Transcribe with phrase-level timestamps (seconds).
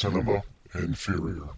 [0.00, 0.42] Cinema
[0.76, 1.50] Inferior.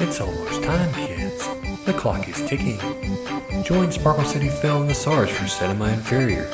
[0.00, 1.48] It's almost time, kids.
[1.84, 2.78] The clock is ticking.
[3.62, 6.48] Join Sparkle City Phil and the SARS for Cinema Inferior.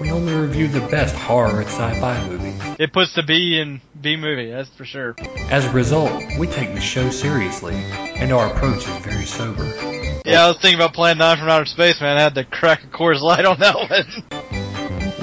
[0.00, 2.60] We only review the best horror and sci-fi movies.
[2.80, 5.14] It puts the B in B movie, that's for sure.
[5.50, 9.64] As a result, we take the show seriously, and our approach is very sober.
[10.24, 12.18] Yeah, I was thinking about Plan Nine from Outer Space, man.
[12.18, 13.76] I had to crack a Coors Light on that
[14.32, 14.37] one.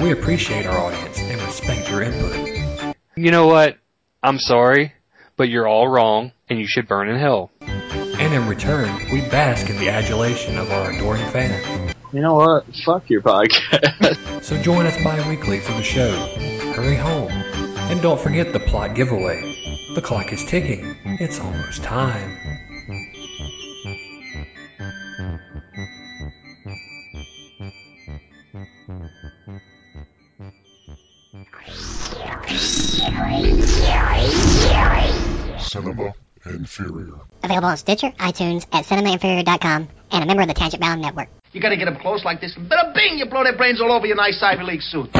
[0.00, 2.94] We appreciate our audience and respect your input.
[3.16, 3.78] You know what?
[4.22, 4.92] I'm sorry,
[5.36, 7.50] but you're all wrong, and you should burn in hell.
[7.60, 11.94] And in return, we bask in the adulation of our adoring fans.
[12.12, 12.66] You know what?
[12.84, 14.22] Fuck your podcast.
[14.46, 16.12] So join us bi-weekly for the show.
[16.74, 17.32] Hurry home.
[17.32, 19.88] And don't forget the plot giveaway.
[19.94, 20.96] The clock is ticking.
[21.04, 22.38] It's almost time.
[35.76, 36.14] Cinema
[36.46, 37.20] Inferior.
[37.42, 41.28] Available on Stitcher, iTunes, at cinemainferior.com, and a member of the Tangent Bound Network.
[41.52, 43.92] You gotta get up close like this, and bada bing, you blow their brains all
[43.92, 45.12] over your nice Ivy League suit.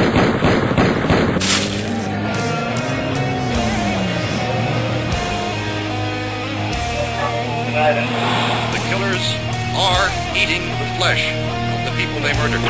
[8.73, 9.25] The killers
[9.77, 11.29] are eating the flesh
[11.77, 12.65] of the people they murdered.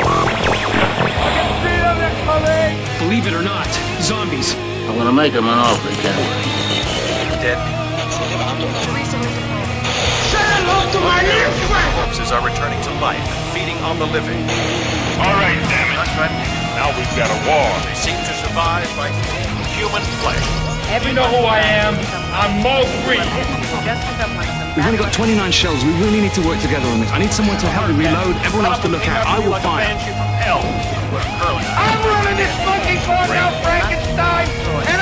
[2.99, 3.67] Believe it or not,
[4.01, 4.53] zombies.
[4.55, 7.26] I'm gonna make them an offer again.
[11.95, 14.35] Corpses are returning to life and feeding on the living.
[15.23, 15.95] All right, damn it.
[16.75, 17.71] Now we've got a war.
[17.87, 19.47] They seem to survive by eating
[19.79, 20.43] human flesh.
[21.07, 21.95] You know who I am.
[22.35, 23.23] I'm Moe Greene.
[24.75, 25.85] We've only got 29 shells.
[25.85, 27.11] We really need to work together on this.
[27.11, 28.35] I need someone to help me reload.
[28.43, 29.25] Everyone else to look out.
[29.25, 29.87] I will fire.
[30.43, 30.59] hell.
[30.59, 34.96] I'm running this monkey called now Frankenstein,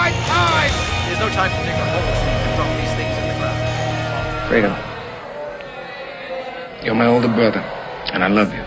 [0.00, 0.72] my time.
[1.06, 3.36] There's no time to dig a hole so you can drop these things in the
[3.36, 4.48] ground.
[4.48, 4.74] Freedom.
[6.82, 8.64] You're my older brother, and I love you.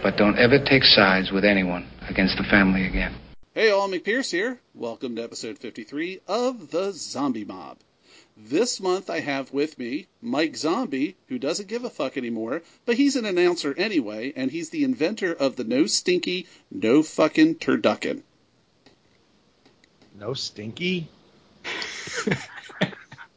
[0.00, 3.16] But don't ever take sides with anyone against the family again.
[3.52, 4.60] Hey, all, McPierce here.
[4.74, 7.78] Welcome to episode 53 of The Zombie Mob.
[8.36, 12.94] This month I have with me Mike Zombie, who doesn't give a fuck anymore, but
[12.94, 18.22] he's an announcer anyway, and he's the inventor of the no stinky, no fucking turducken.
[20.14, 21.08] No stinky?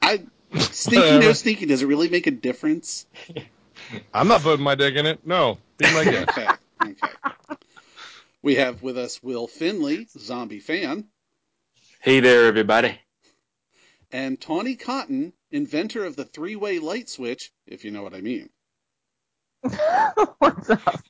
[0.01, 0.21] I
[0.59, 1.65] stinky, no stinky.
[1.65, 3.05] Does it really make a difference?
[4.13, 5.25] I'm not putting my dick in it.
[5.25, 5.57] No.
[5.77, 6.29] Be my guest.
[6.37, 6.47] Okay.
[6.83, 7.07] Okay.
[8.41, 11.05] We have with us Will Finley, zombie fan,
[11.99, 12.97] Hey there, everybody.
[14.11, 18.49] and Tawni Cotton, inventor of the three-way light switch, if you know what I mean.
[20.37, 21.01] What's up?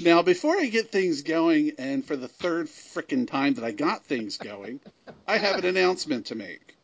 [0.00, 4.04] Now, before I get things going, and for the third frickin' time that I got
[4.04, 4.80] things going,
[5.26, 6.76] I have an announcement to make.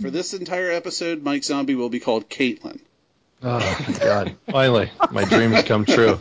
[0.00, 2.80] For this entire episode, Mike Zombie will be called Caitlin.
[3.42, 4.36] Oh, God.
[4.50, 6.18] Finally, my dreams come true.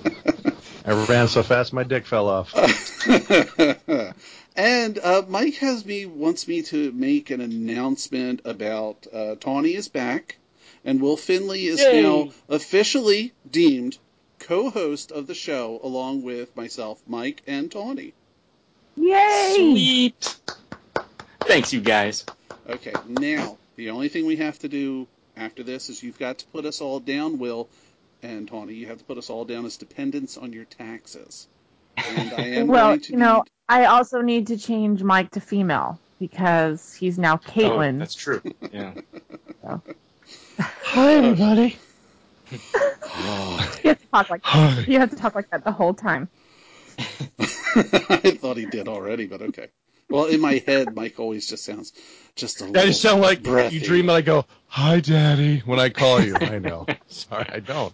[0.86, 2.54] I ran so fast my dick fell off.
[4.56, 9.90] and uh, Mike has me wants me to make an announcement about uh, Tawni is
[9.90, 10.38] back,
[10.86, 12.02] and Will Finley is Yay.
[12.02, 13.98] now officially deemed
[14.50, 18.14] co-host of the show, along with myself, Mike, and Tawni.
[18.98, 19.54] Yay!
[19.56, 20.40] Sweet.
[21.42, 22.26] Thanks, you guys.
[22.68, 25.08] Okay, now the only thing we have to do
[25.38, 27.70] after this is you've got to put us all down, Will
[28.24, 28.76] and Tawni.
[28.76, 31.48] You have to put us all down as dependents on your taxes.
[31.96, 35.30] And I am well, going to you know, need- I also need to change Mike
[35.32, 37.98] to female because he's now Caitlin.
[37.98, 38.42] Oh, that's true.
[38.74, 38.94] Yeah.
[40.60, 41.78] Hi, everybody.
[43.84, 44.42] You have to talk like
[44.88, 46.30] you have to talk like that the whole time.
[47.40, 49.68] I thought he did already, but okay.
[50.10, 51.94] Well, in my head, Mike always just sounds
[52.36, 52.88] just a That little.
[52.88, 53.76] you sound like breathy.
[53.76, 56.36] you dream that I go, Hi, Daddy, when I call you.
[56.40, 56.86] I know.
[57.08, 57.94] Sorry, I don't.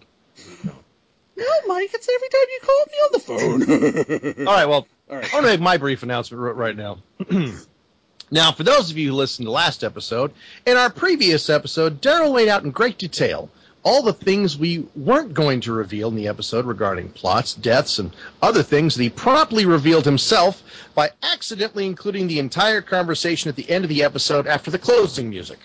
[1.36, 4.46] No, Mike, it's every time you call me on the phone.
[4.48, 5.32] All right, well, All right.
[5.32, 6.98] I want to make my brief announcement right now.
[8.30, 10.32] now, for those of you who listened to last episode,
[10.66, 13.50] in our previous episode, Daryl laid out in great detail
[13.86, 18.10] all the things we weren't going to reveal in the episode regarding plots, deaths, and
[18.42, 20.60] other things that he promptly revealed himself
[20.96, 25.30] by accidentally including the entire conversation at the end of the episode after the closing
[25.30, 25.60] music.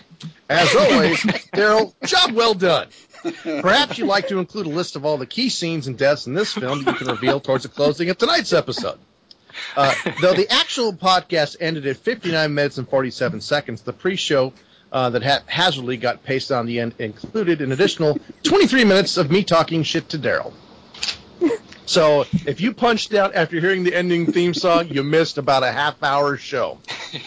[0.48, 1.18] As always,
[1.52, 2.86] Daryl, job well done.
[3.42, 6.34] Perhaps you'd like to include a list of all the key scenes and deaths in
[6.34, 9.00] this film that you can reveal towards the closing of tonight's episode.
[9.76, 14.52] Uh, though the actual podcast ended at 59 minutes and 47 seconds, the pre-show
[14.92, 19.30] uh, that ha- hazardly got pasted on the end included an additional 23 minutes of
[19.30, 20.52] me talking shit to Daryl.
[21.84, 25.70] So if you punched out after hearing the ending theme song, you missed about a
[25.72, 26.78] half hour show.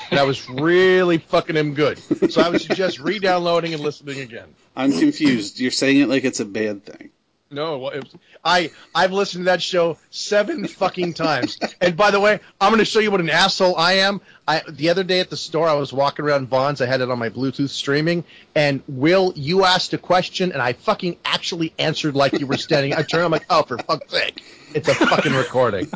[0.09, 1.99] That was really fucking him good.
[2.31, 4.47] So I would suggest re-downloading and listening again.
[4.75, 5.59] I'm confused.
[5.59, 7.11] You're saying it like it's a bad thing.
[7.51, 11.59] No, well, it was, I I've listened to that show seven fucking times.
[11.79, 14.19] And by the way, I'm going to show you what an asshole I am.
[14.47, 16.81] I the other day at the store, I was walking around Vons.
[16.81, 20.73] I had it on my Bluetooth streaming, and Will, you asked a question, and I
[20.73, 22.93] fucking actually answered like you were standing.
[22.93, 24.43] I turned, I'm like, oh, for fuck's sake,
[24.73, 25.89] it's a fucking recording.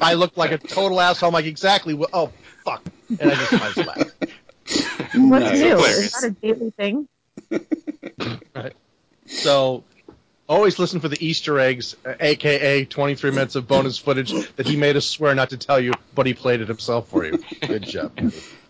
[0.00, 1.28] I looked like a total asshole.
[1.28, 1.94] I'm like, exactly.
[1.94, 2.32] Well, oh,
[2.64, 2.82] fuck,
[3.18, 4.10] and I just I just laughed.
[5.14, 5.60] What's Nice.
[5.60, 5.78] new?
[5.78, 7.08] Is that a daily thing?
[8.54, 8.72] right.
[9.26, 9.84] So
[10.48, 14.76] always listen for the Easter eggs, uh, aka 23 minutes of bonus footage that he
[14.76, 17.38] made us swear not to tell you, but he played it himself for you.
[17.60, 18.12] Good job.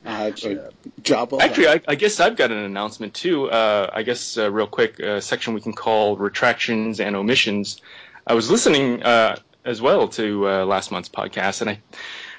[0.04, 0.70] Uh, uh,
[1.02, 1.68] job well Actually.
[1.68, 3.50] I, I guess I've got an announcement too.
[3.50, 7.80] Uh, I guess uh, real quick, a section we can call retractions and omissions.
[8.26, 11.80] I was listening uh, as well to uh, last month's podcast, and I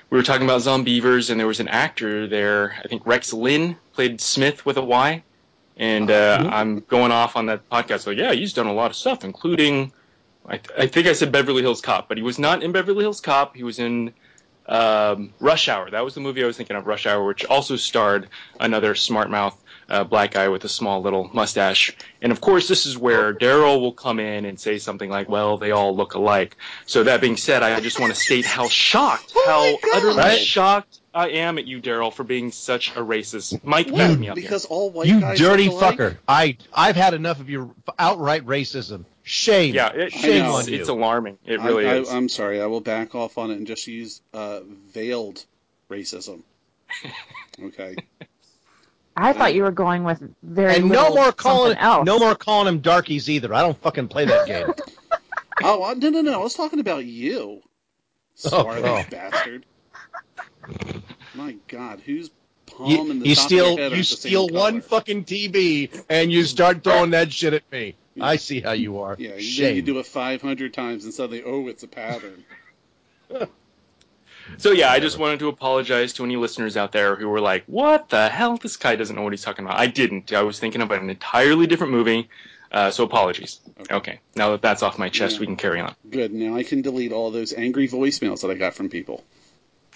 [0.09, 2.73] we were talking about Zombeavers, and there was an actor there.
[2.83, 5.23] I think Rex Linn played Smith with a Y,
[5.79, 8.01] and uh, I'm going off on that podcast.
[8.01, 9.91] So yeah, he's done a lot of stuff, including
[10.45, 13.03] I, th- I think I said Beverly Hills Cop, but he was not in Beverly
[13.03, 13.55] Hills Cop.
[13.55, 14.13] He was in
[14.67, 15.89] um, Rush Hour.
[15.89, 18.29] That was the movie I was thinking of, Rush Hour, which also starred
[18.59, 19.59] another smart mouth
[19.89, 21.95] uh, black guy with a small little mustache.
[22.21, 25.57] And of course, this is where Daryl will come in and say something like, "Well,
[25.57, 29.33] they all look alike." So that being said, I just want to state how shocked,
[29.47, 30.39] how utterly Right.
[30.39, 33.63] shocked I am at you, Daryl, for being such a racist.
[33.63, 34.37] Mike, back me up.
[34.37, 34.43] here.
[34.43, 36.17] because all white You guys dirty look fucker.
[36.27, 39.05] I I've had enough of your outright racism.
[39.23, 39.75] Shame.
[39.75, 40.53] Yeah, it, Shame know.
[40.53, 40.79] on it's, you.
[40.79, 41.37] it's alarming.
[41.45, 42.09] It really I, is.
[42.09, 42.61] I, I'm sorry.
[42.61, 44.61] I will back off on it and just use uh,
[44.93, 45.43] veiled
[45.89, 46.41] racism.
[47.61, 47.95] Okay.
[49.17, 52.05] I thought you were going with very and no more calling something else.
[52.05, 53.53] no more calling him darkies either.
[53.53, 54.73] I don't fucking play that game.
[55.63, 56.39] oh no, no, no!
[56.39, 57.61] I was talking about you,
[58.35, 59.03] swarthy oh.
[59.11, 59.65] bastard.
[61.35, 62.29] My God, whose
[62.65, 64.59] palm you the you top steal of your head you are the same steal color?
[64.59, 67.95] one fucking TV and you start throwing that shit at me.
[68.21, 69.15] I see how you are.
[69.17, 69.75] Yeah, you, Shame.
[69.75, 72.43] you do it 500 times and suddenly, oh, it's a pattern.
[74.57, 77.63] So yeah, I just wanted to apologize to any listeners out there who were like,
[77.67, 78.57] "What the hell?
[78.57, 80.33] This guy doesn't know what he's talking about." I didn't.
[80.33, 82.29] I was thinking about an entirely different movie.
[82.71, 83.59] Uh, so apologies.
[83.91, 84.19] Okay.
[84.35, 85.39] Now that that's off my chest, Yeah.
[85.41, 85.93] we can carry on.
[86.09, 86.33] Good.
[86.33, 89.23] Now I can delete all those angry voicemails that I got from people.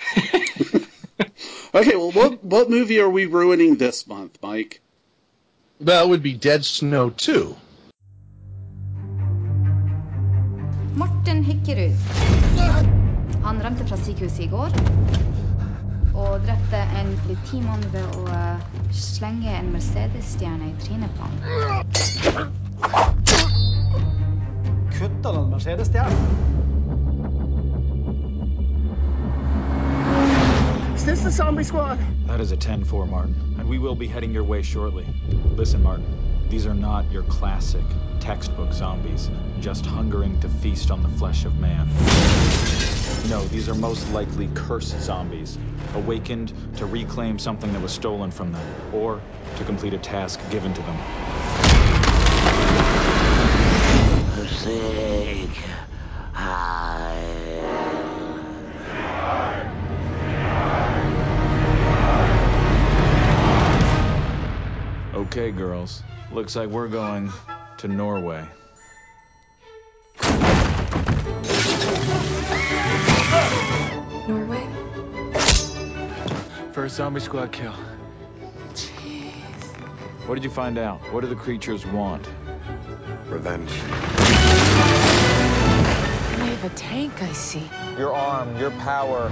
[1.74, 4.82] okay, well, what what movie are we ruining this month, Mike?
[5.82, 7.56] That would be Dead Snow 2.
[10.96, 11.96] Morten Hykkerud.
[13.44, 14.72] Han rømte fra sykehuset i går
[16.14, 18.60] og drepte en politimann ved å eh,
[18.94, 21.36] slenge en Mercedes-stjerne i trynet på ham.
[24.94, 26.73] Kutta den Mercedes-stjernen?
[30.94, 32.00] Is this the zombie squad?
[32.28, 35.06] That is a 10-4, Martin, and we will be heading your way shortly.
[35.56, 36.06] Listen, Martin,
[36.50, 37.84] these are not your classic
[38.20, 39.30] textbook zombies,
[39.60, 41.88] just hungering to feast on the flesh of man.
[43.28, 45.58] No, these are most likely cursed zombies,
[45.96, 49.20] awakened to reclaim something that was stolen from them, or
[49.58, 50.98] to complete a task given to them.
[54.48, 55.50] Sick.
[65.36, 67.32] Okay, girls, looks like we're going
[67.80, 68.46] to Norway.
[74.28, 74.68] Norway?
[76.72, 77.74] First zombie squad kill.
[78.76, 79.32] Jeez.
[80.28, 81.00] What did you find out?
[81.12, 82.30] What do the creatures want?
[83.28, 83.72] Revenge.
[83.72, 83.80] We
[86.50, 87.68] have a tank, I see.
[87.98, 89.32] Your arm, your power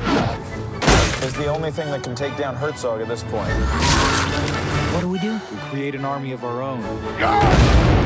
[1.23, 4.30] is the only thing that can take down Herzog at this point.
[4.93, 5.33] What do we do?
[5.51, 6.81] We create an army of our own.
[6.81, 8.00] Fuck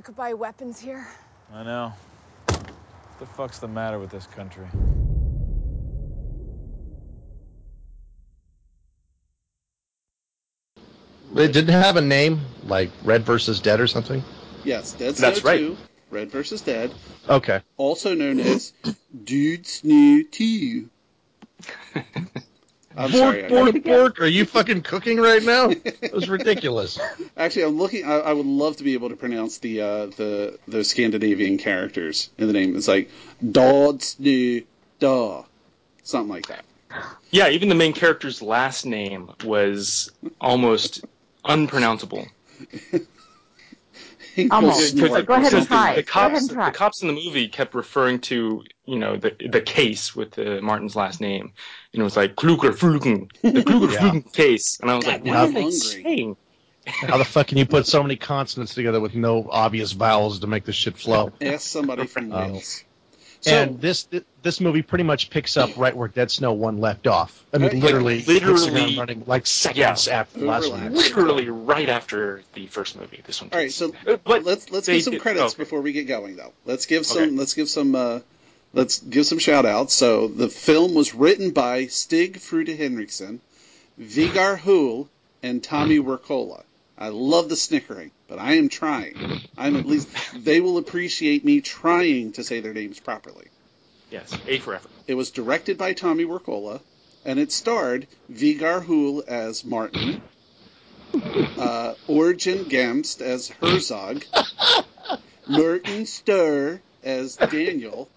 [0.00, 1.06] you could buy weapons here.
[1.52, 1.92] I know.
[2.46, 2.72] What
[3.18, 4.66] the fuck's the matter with this country?
[11.36, 14.22] It didn't have a name like Red versus Dead or something.
[14.64, 15.58] Yes, Dead Snow That's right.
[15.60, 15.76] 2,
[16.10, 16.94] Red versus Dead,
[17.28, 17.60] Okay.
[17.76, 18.72] also known as
[19.24, 20.88] Dude Snow 2.
[22.96, 23.42] I'm sorry.
[23.48, 24.20] Bork, I- bork, bork.
[24.20, 25.70] Are you fucking cooking right now?
[25.70, 26.98] It was ridiculous.
[27.36, 28.04] Actually, I'm looking.
[28.04, 32.30] I, I would love to be able to pronounce the uh, the those Scandinavian characters
[32.38, 32.76] in the name.
[32.76, 33.10] It's like
[33.52, 34.64] Dod Snu
[34.98, 35.44] Da,
[36.02, 36.64] something like that.
[37.30, 41.04] Yeah, even the main character's last name was almost
[41.44, 42.26] unpronounceable.
[44.50, 44.96] Almost.
[44.96, 45.94] Because- Go ahead and try.
[45.96, 46.70] The, the Go ahead cops, and try.
[46.70, 50.60] the cops in the movie kept referring to, you know, the the case with the
[50.62, 51.52] Martin's last name.
[51.92, 53.98] You know, it's like Kluger Flugen, the Kluger Yeah.
[54.00, 56.36] Flugen case, and I was like, God, what are they saying?
[56.86, 60.46] How the fuck can you put so many consonants together with no obvious vowels to
[60.46, 61.32] make this shit flow?
[61.40, 62.84] Ask somebody from Wales.
[63.42, 64.06] So and this
[64.42, 67.42] this movie pretty much picks up right where Dead Snow One left off.
[67.54, 70.20] I mean, literally, literally- running like seconds Yeah.
[70.20, 70.92] after the last one.
[70.94, 73.22] Literally right after the first movie.
[73.26, 73.50] This one.
[73.52, 75.56] all right, so Uh, but let's let's they give some did- credits oh.
[75.56, 76.52] before we get going, though.
[76.66, 77.22] Let's give some.
[77.22, 77.30] Okay.
[77.30, 77.94] Let's give some.
[77.94, 78.20] Uh,
[78.72, 79.94] let's give some shout outs.
[79.94, 83.40] So the film was written by Stig Frode Henriksen,
[83.98, 85.08] Vegar Hoel,
[85.42, 86.62] and Tommy Wirkola.
[86.98, 89.40] I love the snickering, but I am trying.
[89.56, 93.46] I'm at least they will appreciate me trying to say their names properly.
[94.10, 94.90] Yes, A for effort.
[95.06, 96.80] It was directed by Tommy Wirkola,
[97.24, 100.20] and it starred Vegar Hoel as Martin,
[101.14, 104.24] uh, Origin Gamst as Herzog,
[105.48, 108.10] Merton Stur as Daniel.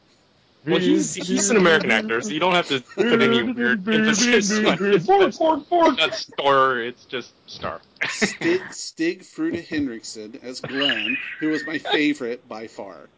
[0.66, 4.52] Well, he's, he's an American actor, so you don't have to put any weird emphasis
[4.52, 7.82] on his Not star, it's just star.
[8.08, 13.10] Stig, Stig Frode Henriksen as Glenn, who was my favorite by far.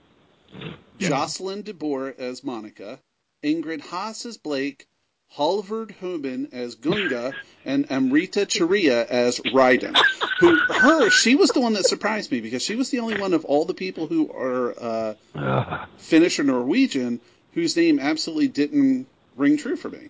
[0.97, 2.99] Jocelyn DeBoer as Monica,
[3.43, 4.87] Ingrid Haas as Blake,
[5.29, 7.33] Halvard Hoban as Gunga,
[7.65, 9.95] and Amrita Acharya as Ryden.
[10.39, 13.33] Who her she was the one that surprised me because she was the only one
[13.33, 17.19] of all the people who are uh, Finnish or Norwegian
[17.55, 20.09] whose name absolutely didn't ring true for me.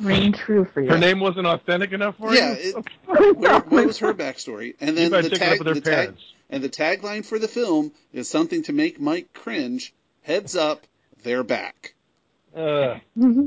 [0.00, 0.90] Ring true for you.
[0.90, 2.76] Her name wasn't authentic enough for Yeah, you.
[2.76, 4.76] it, where, what was her backstory?
[4.80, 6.14] And then the take it up tag, the tag,
[6.50, 9.92] and the tagline for the film is something to make Mike cringe.
[10.22, 10.86] Heads up,
[11.24, 11.94] they're back.
[12.54, 12.98] Uh,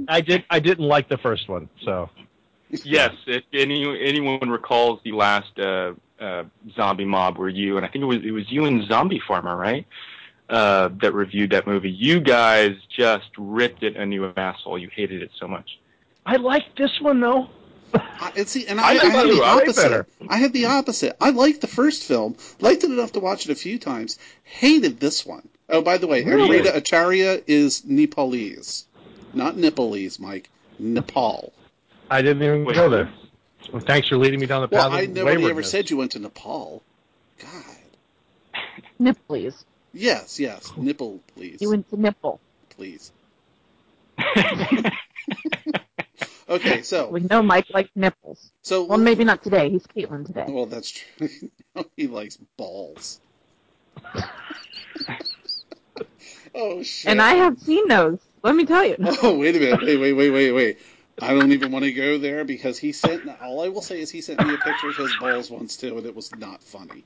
[0.08, 0.44] I did.
[0.50, 2.10] I didn't like the first one, so
[2.84, 6.44] yes, if any anyone recalls the last uh, uh,
[6.76, 9.56] zombie mob were you, and I think it was it was you and Zombie Farmer,
[9.56, 9.86] right?
[10.52, 11.90] Uh, that reviewed that movie.
[11.90, 14.78] You guys just ripped it a new asshole.
[14.78, 15.80] You hated it so much.
[16.26, 17.48] I liked this one though.
[17.94, 20.08] I, and see, and I I, I, like have it the opposite.
[20.30, 21.16] I have the opposite.
[21.22, 25.00] I liked the first film, liked it enough to watch it a few times, hated
[25.00, 25.48] this one.
[25.70, 26.44] Oh, by the way, Really?
[26.44, 28.86] Amrita Acharya is Nepalese,
[29.34, 30.50] not Nepalese, Mike.
[30.80, 31.54] Nepal.
[32.10, 32.76] I didn't even Wait.
[32.76, 33.10] go there.
[33.72, 34.90] Well, thanks for leading me down the path.
[34.90, 36.84] Well, I of nobody ever said you went to Nepal.
[39.00, 39.66] Nipple, please.
[39.94, 42.40] Yes, yes, nipple, please, You went to nipple.
[42.76, 43.12] please.
[46.52, 48.52] Okay, so We know Mike likes nipples.
[48.62, 49.70] So well, maybe not today.
[49.70, 50.44] He's Caitlin today.
[50.50, 51.30] Well, that's true.
[51.96, 53.22] he likes balls.
[56.54, 57.10] oh shit!
[57.10, 58.20] And I have seen those.
[58.44, 58.98] Let me tell you.
[59.24, 59.82] Oh wait a minute!
[59.82, 60.80] Wait, wait, wait, wait, wait!
[61.22, 63.30] I don't even want to go there because he sent.
[63.42, 65.98] All I will say is he sent me a picture of his balls once too,
[65.98, 67.06] and it was not funny.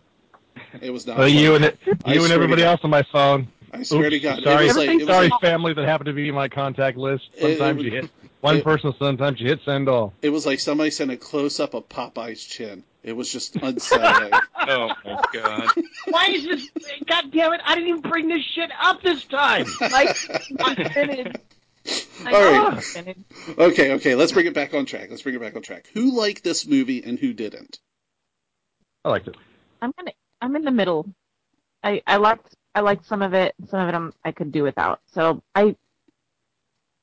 [0.81, 1.17] It was not.
[1.17, 3.47] Well, you and it, you swear and everybody else on my phone.
[3.71, 6.05] I swear to Oops, God, it Sorry, was like- it sorry, like- family that happened
[6.07, 7.25] to be in my contact list.
[7.35, 8.09] It- it Sometimes you hit
[8.41, 10.13] one it- person, sometimes you hit send all.
[10.21, 12.83] It was like somebody sent a close up of Popeye's chin.
[13.03, 14.31] It was just unsettling.
[14.67, 15.69] oh my god!
[16.07, 16.69] Why is this?
[17.05, 17.61] God damn it!
[17.65, 19.65] I didn't even bring this shit up this time.
[19.81, 20.17] Like,
[20.51, 21.37] not finished.
[22.25, 22.73] I All know right.
[22.73, 23.19] I'm finished.
[23.59, 25.09] Okay, okay, let's bring it back on track.
[25.11, 25.87] Let's bring it back on track.
[25.93, 27.77] Who liked this movie and who didn't?
[29.03, 29.35] I liked it.
[29.83, 30.11] I'm gonna.
[30.45, 31.09] I'm in the middle.
[31.83, 33.55] I I liked I liked some of it.
[33.67, 35.01] Some of it I'm, I could do without.
[35.11, 35.75] So I.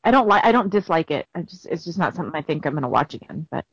[0.05, 0.45] I don't like.
[0.45, 1.27] I don't dislike it.
[1.35, 1.67] I just.
[1.67, 3.47] It's just not something I think I'm gonna watch again.
[3.51, 3.65] But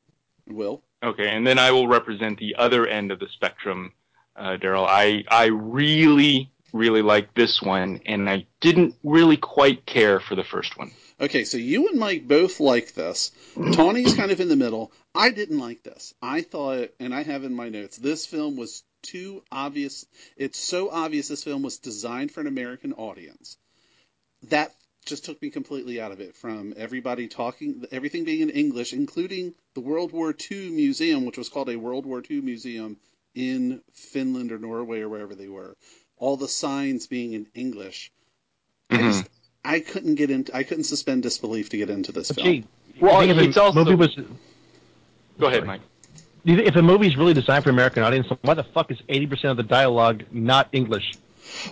[0.48, 0.82] Will?
[1.04, 3.94] Okay, and then I will represent the other end of the spectrum,
[4.36, 4.86] uh, Daryl.
[4.88, 10.44] I I really really like this one, and I didn't really quite care for the
[10.44, 10.92] first one.
[11.22, 13.32] Okay, so you and Mike both like this.
[13.56, 14.92] Tawni's kind of in the middle.
[15.14, 16.14] I didn't like this.
[16.22, 20.06] I thought, and I have in my notes, this film was too obvious.
[20.38, 23.58] It's so obvious this film was designed for an American audience.
[24.50, 24.74] That
[25.06, 26.36] just took me completely out of it.
[26.36, 31.50] From everybody talking, everything being in English, including the World War II museum, which was
[31.50, 32.98] called a World War II museum
[33.36, 35.76] in Finland or Norway or wherever they were,
[36.18, 38.12] all the signs being in English.
[38.90, 39.12] I Mm-hmm.
[39.12, 39.30] just
[39.64, 42.46] I couldn't get into I couldn't suspend disbelief to get into this film.
[42.48, 42.64] Gee,
[43.00, 44.16] Well, I think if it's also- movie was.
[45.38, 45.82] Go ahead, Mike.
[46.50, 48.90] Do you think if a movie is really designed for American audience, why the fuck
[48.90, 51.14] is eighty percent of the dialogue not English?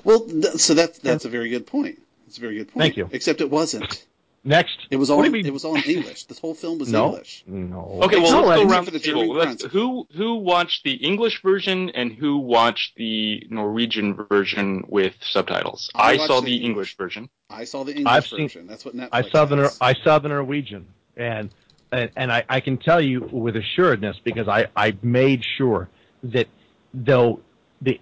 [0.03, 1.99] Well, th- so that's that's a very good point.
[2.27, 2.83] It's a very good point.
[2.83, 3.09] Thank you.
[3.11, 4.05] Except it wasn't.
[4.43, 5.45] Next, It was all What do you mean?
[5.47, 6.25] it was all in English.
[6.25, 7.43] This whole film was no, English.
[7.47, 7.99] no.
[8.03, 9.35] Okay, well, Except let's go around the the German table.
[9.35, 9.73] Let's, grunts.
[9.73, 15.89] who who watched the English version and who watched the Norwegian version with subtitles?
[15.95, 17.29] I I, saw the the English version.
[17.49, 18.67] I saw the English I've seen- version.
[18.67, 19.09] That's what Netflix.
[19.11, 19.77] I saw the has.
[19.81, 20.85] I saw the Norwegian,
[21.17, 21.49] and
[21.91, 25.89] and, and I, I can tell you with assuredness because I, I made sure
[26.23, 26.47] that
[26.93, 27.39] though
[27.81, 27.99] the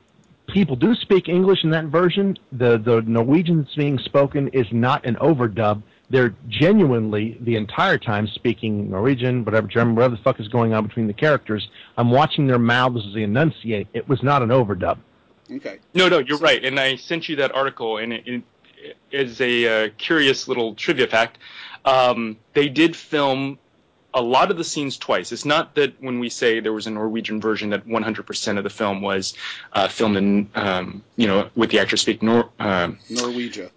[0.47, 5.05] people do speak English in that version, the the Norwegian that's being spoken is not
[5.05, 5.81] an overdub.
[6.09, 10.85] They're genuinely the entire time speaking Norwegian, whatever German, whatever the fuck is going on
[10.85, 11.67] between the characters.
[11.97, 13.87] I'm watching their mouths as they enunciate.
[13.93, 14.99] It was not an overdub.
[15.51, 15.79] Okay.
[15.93, 16.63] No, no, you're right.
[16.63, 18.43] And I sent you that article, and it, it
[19.11, 21.39] is a uh, curious little trivia fact.
[21.85, 23.59] Um, they did film
[24.15, 25.31] a lot of the scenes twice.
[25.33, 28.69] It's not that when we say there was a Norwegian version that 100% of the
[28.69, 29.35] film was
[29.73, 33.69] uh, filmed in, um, you know, with the actor speak Nor- um, Norwegia.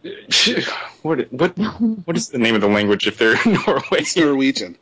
[1.02, 3.82] what what what is the name of the language if they're in Norway?
[3.98, 4.76] It's Norwegian.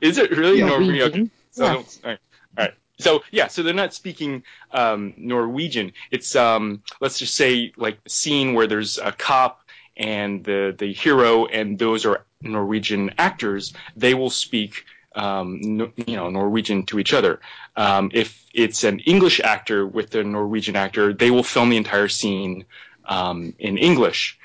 [0.00, 0.66] Is it really Yeah.
[0.66, 0.98] Norwegian?
[0.98, 1.30] Norwegian.
[1.50, 1.72] So, Yeah.
[1.74, 2.18] all right.
[2.58, 2.74] all right.
[2.98, 5.92] So yeah, so they're not speaking um, Norwegian.
[6.10, 9.60] It's um, let's just say like the scene where there's a cop
[9.96, 13.72] and the the hero, and those are Norwegian actors.
[13.96, 14.84] They will speak.
[15.16, 17.38] Um, no, you know, Norwegian to each other.
[17.76, 22.08] Um, if it's an English actor with a Norwegian actor, they will film the entire
[22.08, 22.64] scene
[23.04, 24.36] um, in English,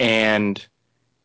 [0.00, 0.64] and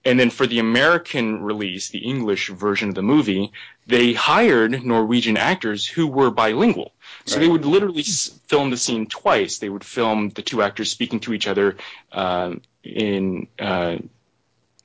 [0.05, 3.51] and then for the American release, the English version of the movie,
[3.87, 6.91] they hired Norwegian actors who were bilingual.
[7.25, 9.59] So they would literally s- film the scene twice.
[9.59, 11.77] They would film the two actors speaking to each other
[12.11, 13.47] uh, in.
[13.57, 13.97] Uh,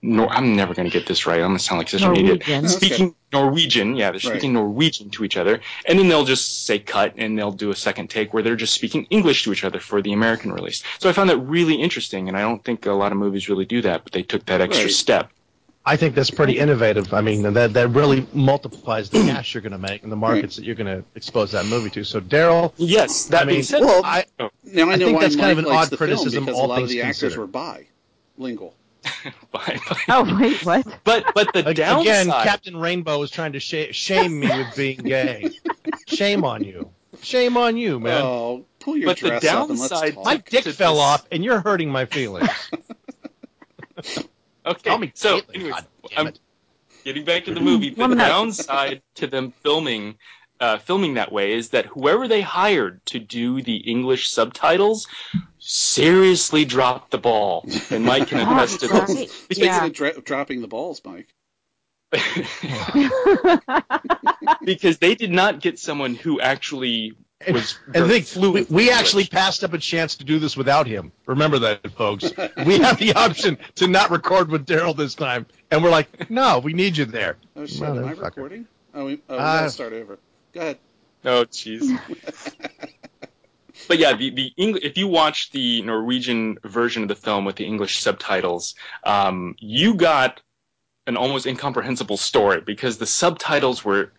[0.01, 1.41] Nor- I'm never going to get this right.
[1.41, 2.27] I'm going to sound like such an idiot.
[2.47, 2.63] Norwegian.
[2.63, 6.79] That's Speaking Norwegian, yeah, they're speaking Norwegian to each other, and then they'll just say
[6.79, 9.81] cut, and they'll do a second take where they're just speaking English to each other
[9.81, 10.85] for the American release.
[11.01, 13.65] So I found that really interesting, and I don't think a lot of movies really
[13.65, 14.93] do that, but they took that extra Right.
[14.95, 15.31] step.
[15.85, 17.13] I think that's pretty innovative.
[17.15, 20.55] I mean, that that really multiplies the cash you're going to make and the markets
[20.57, 22.05] that you're going to expose that movie to.
[22.05, 24.27] So, Daryl, Yes, that I mean, being said, Well, I,
[24.63, 26.45] Now I I know think why that's Mike kind of an odd the film criticism,
[26.45, 27.41] because all a lot of things the actors considered.
[27.41, 27.47] were
[28.39, 28.75] bilingual.
[29.53, 29.97] bye, bye.
[30.09, 30.87] Oh wait, what?
[31.05, 34.99] But but the downside, Again, Captain Rainbow is trying to sh- shame me with being
[34.99, 35.51] gay.
[36.07, 36.90] Shame on you.
[37.23, 38.23] Shame on you, man.
[38.23, 40.25] Oh, pull your But the dress up and let's downside- talk.
[40.25, 42.49] my dick fell this- off, and you're hurting my feelings.
[44.66, 44.90] okay.
[44.90, 45.75] Call me so, Caitlin, anyways,
[46.16, 46.33] I'm
[47.05, 47.90] getting back to the movie.
[47.90, 50.16] The downside to them filming.
[50.61, 55.07] Uh, filming that way is that whoever they hired to do the English subtitles
[55.61, 59.09] seriously dropped the ball, and Mike can attest to this.
[59.14, 59.31] Right.
[59.31, 59.87] Speaking Yeah.
[59.87, 61.29] of dra- dropping the balls, Mike.
[64.64, 67.12] because they did not get someone who actually
[67.53, 68.71] was And very think, we, fluent.
[68.71, 71.12] we in actually passed up a chance to do this without him.
[71.27, 72.33] Remember that, folks.
[72.66, 76.59] we have the option to not record with Daryl this time, and we're like, no,
[76.59, 77.37] we need you there.
[77.57, 78.66] Oh shit, am I recording?
[78.94, 80.18] Oh, we, oh, we Uh, gotta start over.
[80.53, 80.79] Go ahead.
[81.25, 81.99] Oh, jeez.
[83.89, 87.57] but yeah, the the Eng- if you watch the Norwegian version of the film with
[87.57, 90.41] the English subtitles, um, you got
[91.07, 94.13] an almost incomprehensible story because the subtitles were.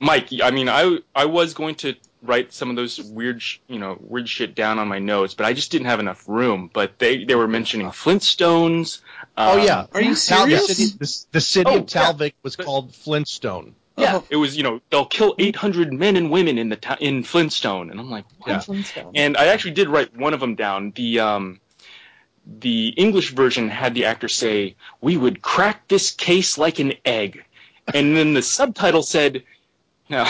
[0.00, 3.78] Mike, I mean, I I was going to write some of those weird, sh- you
[3.78, 6.68] know, weird shit down on my notes, but I just didn't have enough room.
[6.72, 9.00] But they they were mentioning Flintstones.
[9.38, 10.66] Oh um, yeah, Are you Tal- the serious?
[10.66, 13.74] city, the, the city Oh, of Talvik was called Flintstone.
[13.96, 14.24] Yeah, Oh.
[14.28, 17.90] it was you know they'll kill 800 men and women in the ta- in Flintstone,
[17.90, 18.66] and I'm like, what?
[18.68, 19.04] Yeah.
[19.14, 20.92] And I actually did write one of them down.
[20.96, 21.60] The um,
[22.46, 27.44] the English version had the actor say, "We would crack this case like an egg,"
[27.94, 29.44] and then the subtitle said,
[30.10, 30.24] "No."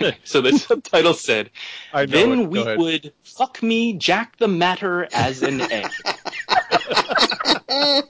[0.24, 1.50] so the subtitle said,
[1.92, 2.46] I know "Then it.
[2.50, 2.78] We ahead.
[2.78, 5.90] would fuck me, Jack the Matter as an egg."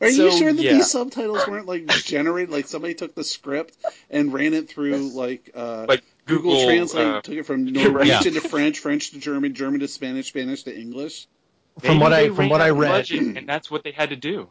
[0.00, 0.74] Are you sure that yeah.
[0.74, 2.50] these subtitles weren't like generated?
[2.50, 3.76] Like somebody took the script
[4.10, 7.84] and ran it through like uh, Like Google, Google, Translate, uh, took it from yeah.
[7.88, 11.26] Norwegian to French, French to German, German to Spanish, Spanish to English.
[11.80, 14.48] From what I from what I read, budget, and that's what they had to do.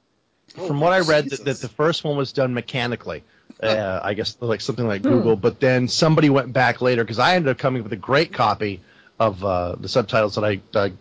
[0.56, 3.24] from what I read, that, that the first one was done mechanically.
[3.62, 7.36] Uh, I guess like something like Google, but then somebody went back later because I
[7.36, 8.82] ended up coming up with a great copy
[9.20, 10.92] of uh, the subtitles that I, I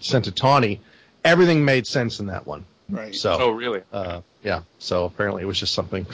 [0.00, 0.80] sent to Tawni.
[1.24, 2.64] Everything made sense in that one.
[2.90, 3.14] Right.
[3.14, 3.82] So, Oh, really?
[3.92, 4.62] uh, yeah.
[4.78, 6.06] So apparently it was just something.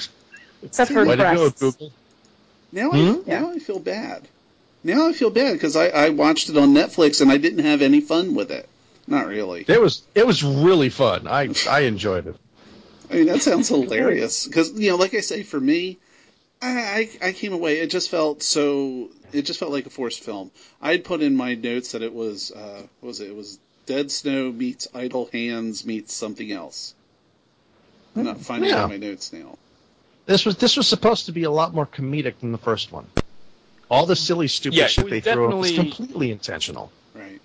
[0.63, 1.61] Except for Way to go, breasts.
[1.61, 1.93] Google.
[2.73, 3.29] Now I Hmm?
[3.31, 4.27] now I feel bad.
[4.83, 7.83] Now I feel bad because I, I watched it on Netflix and I didn't have
[7.83, 8.69] any fun with it.
[9.07, 9.65] Not really.
[9.69, 11.27] It was it was really fun.
[11.29, 12.37] I I enjoyed it.
[13.11, 14.47] I mean, that sounds hilarious.
[14.47, 15.99] Because you know, like I say, for me,
[16.61, 17.79] I, I I came away.
[17.79, 19.11] It just felt so.
[19.33, 20.51] It just felt like a forced film.
[20.81, 23.29] I had put in my notes that it was uh, what was it?
[23.29, 26.95] It was Dead Snow meets Idle Hands meets something else.
[28.17, 28.85] I'm not finding Yeah.
[28.85, 29.59] out my notes now.
[30.27, 33.07] This was this was supposed to be a lot more comedic than the first one.
[33.91, 36.91] All the silly, stupid Yeah, shit they threw up was completely intentional.
[37.15, 37.41] Right.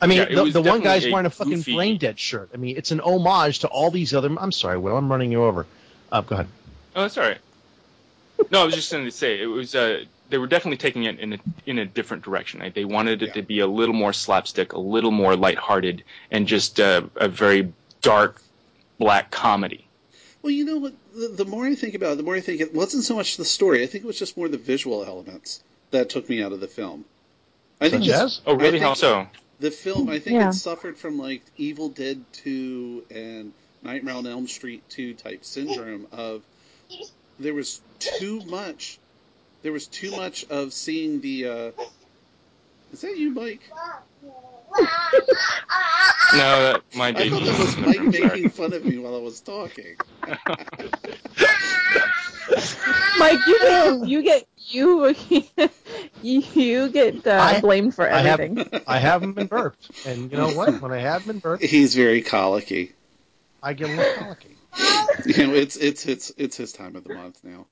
[0.00, 2.50] I mean, Yeah, the, the one guy's a wearing a fucking goofy- brain dead shirt.
[2.52, 4.28] I mean, it's an homage to all these other.
[4.38, 4.96] I'm sorry, Will.
[4.96, 5.66] I'm running you over.
[6.12, 6.48] Uh, go ahead.
[6.94, 7.38] Oh, that's all right.
[8.50, 9.74] No, I was just going to say it was.
[9.74, 12.60] Uh, they were definitely taking it in a in a different direction.
[12.60, 16.46] Like, they wanted it to be a little more slapstick, a little more lighthearted, and
[16.46, 18.40] just uh, a very dark
[18.98, 19.86] black comedy.
[20.42, 20.94] Well, you know what?
[21.14, 23.36] The, the more I think about it, the more I think it wasn't so much
[23.36, 23.82] the story.
[23.82, 26.68] I think it was just more the visual elements that took me out of the
[26.68, 27.04] film.
[27.80, 28.40] I think Such it's- as?
[28.46, 28.80] Oh, really?
[28.80, 29.26] I How so?
[29.58, 30.50] The film, I think Yeah.
[30.50, 36.06] it suffered from like Evil Dead 2 and Nightmare on Elm Street 2 type syndrome
[36.12, 36.42] of
[37.38, 38.98] there was too much.
[39.66, 41.46] There was too much of seeing the.
[41.48, 41.70] Uh,
[42.92, 43.62] is that you, Mike?
[44.78, 47.24] No, that might be.
[47.24, 49.96] I thought that was Mike making fun of me while I was talking.
[53.18, 55.72] Mike, you get you get
[56.22, 58.82] you you get uh, I- blamed for I have everything.
[58.86, 60.80] I haven't been burped, and you know what?
[60.80, 62.92] When I have been burped, He's very colicky.
[63.60, 64.56] I get a little colicky.
[65.26, 67.66] You know, it's it's it's it's his time of the month now.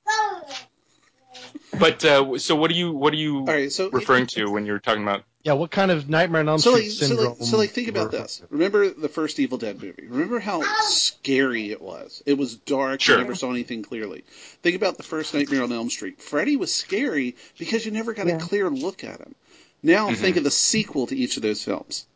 [1.79, 4.65] But uh, so, what are you what are you All right, so referring to when
[4.67, 5.25] you're talking about?
[5.43, 7.89] Yeah, what kind of Nightmare on Elm So Street like, so like, so like, think
[7.89, 8.43] about were- this.
[8.49, 10.07] Remember the first Evil Dead movie?
[10.09, 12.23] Remember how scary it was?
[12.25, 13.01] It was dark.
[13.01, 13.17] Sure.
[13.17, 14.25] You never saw anything clearly.
[14.63, 16.23] Think about the first Nightmare on Elm Street.
[16.23, 18.37] Freddy was scary because you never got Yeah.
[18.37, 19.35] a clear look at him.
[19.83, 20.17] Now Mhm.
[20.17, 22.07] think of the sequel to each of those films,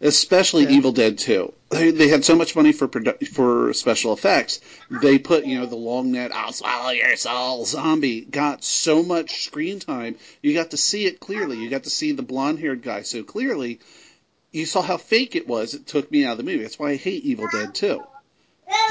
[0.00, 1.52] especially Evil Dead Two.
[1.70, 4.60] They, they had so much money for produ- for special effects.
[4.90, 9.44] They put you know the long net, I'll swallow your soul zombie got so much
[9.44, 10.16] screen time.
[10.42, 11.58] You got to see it clearly.
[11.58, 13.80] You got to see the blonde haired guy so clearly.
[14.52, 15.74] You saw how fake it was.
[15.74, 16.62] It took me out of the movie.
[16.62, 18.02] That's why I hate Evil Dead 2.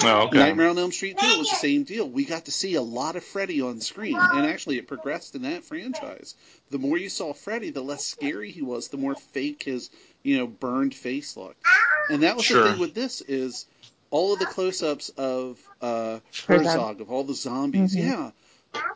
[0.02, 0.38] Oh, okay.
[0.38, 2.08] Nightmare on Elm Street 2 it was the same deal.
[2.08, 5.42] We got to see a lot of Freddy on screen, and actually it progressed in
[5.42, 6.36] that franchise.
[6.70, 9.90] The more you saw Freddy, the less scary he was, the more fake his,
[10.24, 11.56] you know, burned face look.
[12.10, 12.64] And that was Sure.
[12.64, 13.66] the thing with this is
[14.12, 16.66] all of the close-ups of uh, Herzog.
[16.66, 18.04] Herzog, of all the zombies, Mhm.
[18.04, 18.32] yeah.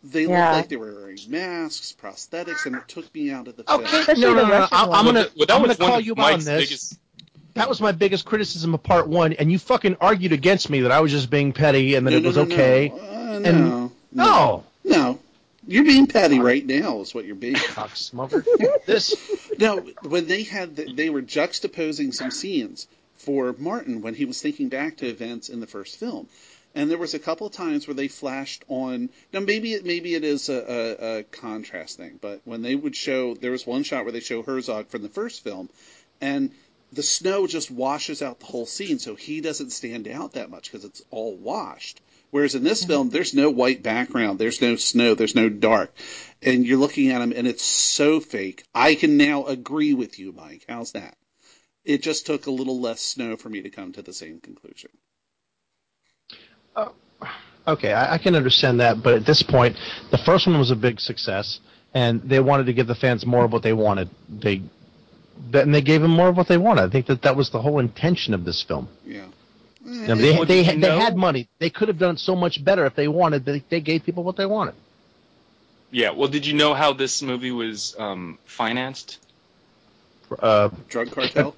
[0.03, 0.45] They Yeah.
[0.47, 3.85] looked like they were wearing masks, prosthetics, and it took me out of the film.
[3.85, 4.67] Okay, no, no, no, no.
[4.71, 6.65] I'm, gonna, Well, that I'm was gonna call you out Mike's on this.
[6.69, 6.97] biggest-
[7.55, 10.91] That was my biggest criticism of part one, and you fucking argued against me that
[10.91, 12.91] I was just being petty and that No, it was no, okay.
[12.93, 12.99] No.
[13.01, 15.19] Uh, And- no, No, no.
[15.67, 16.99] You're being petty right now.
[17.01, 17.55] Is what you're being.
[17.69, 18.45] cock smoker.
[18.85, 19.15] this
[19.57, 24.41] Now, when they had the, they were juxtaposing some scenes for Martin when he was
[24.41, 26.27] thinking back to events in the first film,
[26.75, 29.09] and there was a couple of times where they flashed on.
[29.31, 32.95] Now maybe it maybe it is a, a, a contrast thing, but when they would
[32.95, 35.69] show, there was one shot where they show Herzog from the first film,
[36.19, 36.51] and
[36.91, 40.71] the snow just washes out the whole scene, so he doesn't stand out that much
[40.71, 42.01] because it's all washed.
[42.33, 42.91] Whereas in this mm-hmm.
[42.91, 45.93] film, there's no white background, there's no snow, there's no dark,
[46.41, 48.63] and you're looking at him, and it's so fake.
[48.73, 50.65] I can now agree with you, Mike.
[50.67, 51.15] How's that?
[51.85, 54.89] It just took a little less snow for me to come to the same conclusion.
[56.75, 56.93] Oh,
[57.67, 59.77] okay, I, I can understand that, but at this point,
[60.09, 61.59] the first one was a big success,
[61.93, 64.09] and they wanted to give the fans more of what they wanted.
[64.27, 64.63] They
[65.53, 66.81] and they gave them more of what they wanted.
[66.81, 68.89] I think that that was the whole intention of this film.
[69.05, 69.27] Yeah.
[69.85, 71.49] I mean, they Well, they, had, they had money.
[71.59, 73.45] They could have done it so much better if they wanted.
[73.45, 74.75] They, they gave people what they wanted.
[75.91, 76.11] Yeah.
[76.11, 79.19] Well, did you know how this movie was um, financed?
[80.39, 81.55] Uh, Drug cartel?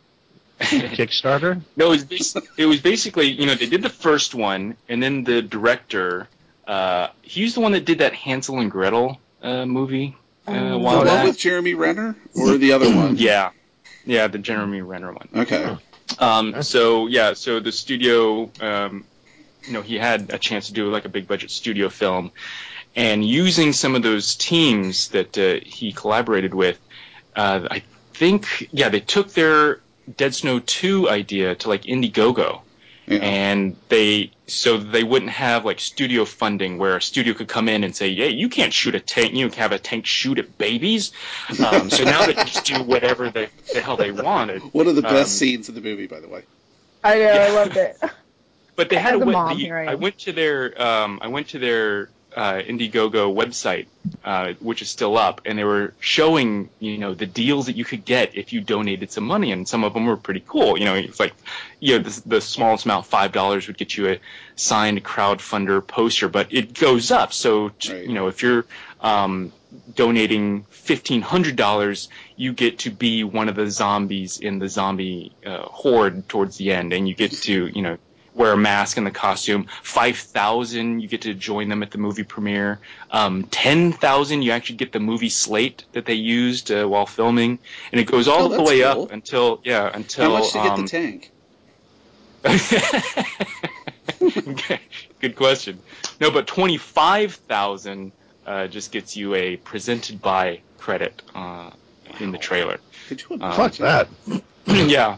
[0.60, 1.60] Kickstarter.
[1.76, 5.00] No, it was, bas- it was basically you know they did the first one, and
[5.00, 6.26] then the director,
[6.66, 10.16] uh, he's the one that did that Hansel and Gretel uh, movie
[10.48, 11.26] uh, a the while one back.
[11.26, 13.16] with Jeremy Renner or the other one?
[13.16, 13.50] Yeah,
[14.04, 15.28] yeah, the Jeremy Renner one.
[15.36, 15.76] Okay.
[16.18, 19.04] Um, so yeah, so the studio, um,
[19.64, 22.32] you know, he had a chance to do like a big budget studio film,
[22.96, 26.78] and using some of those teams that uh, he collaborated with,
[27.36, 27.82] uh, I
[28.14, 29.80] think, yeah, they took their
[30.16, 32.62] Dead Snow two idea to like Indiegogo,
[33.08, 33.18] Yeah.
[33.20, 37.82] and they so they wouldn't have like studio funding where a studio could come in
[37.84, 39.32] and say, "Yeah, you can't shoot a tank.
[39.34, 41.12] You can have a tank shoot at babies."
[41.64, 44.60] Um, so now they just do whatever they, the hell they wanted.
[44.74, 46.42] One of the best Um, scenes in the movie, by the way.
[47.02, 47.96] I know, I loved it.
[48.76, 51.18] But they had As a, a mom, the- here I I went to their um,
[51.22, 53.86] I went to their uh, Indiegogo website,
[54.24, 57.84] uh, which is still up, and they were showing, you know, the deals that you
[57.84, 60.78] could get if you donated some money, and some of them were pretty cool.
[60.78, 61.34] You know, it's like,
[61.80, 64.18] you know, the, the smallest amount, five dollars, would get you a
[64.56, 67.32] signed crowdfunder poster, but it goes up.
[67.32, 68.66] So, t- you know, if you're
[69.00, 69.52] um,
[69.94, 75.32] donating fifteen hundred dollars, you get to be one of the zombies in the zombie
[75.44, 77.98] uh, horde towards the end, and you get to, you know,
[78.38, 79.66] wear a mask and the costume.
[79.82, 82.78] Five thousand, you get to join them at the movie premiere.
[83.10, 87.58] Um, Ten thousand, you actually get the movie slate that they used uh, while filming,
[87.92, 89.02] and it goes all Oh, the way cool.
[89.04, 91.30] up until yeah until How much to get um, the tank?
[95.20, 95.78] Good question.
[96.20, 98.12] No, but twenty five thousand
[98.46, 101.70] uh, just gets you a presented by credit uh,
[102.20, 102.78] in the trailer.
[103.08, 104.08] Could you Um, Fuck that.
[104.66, 105.16] yeah.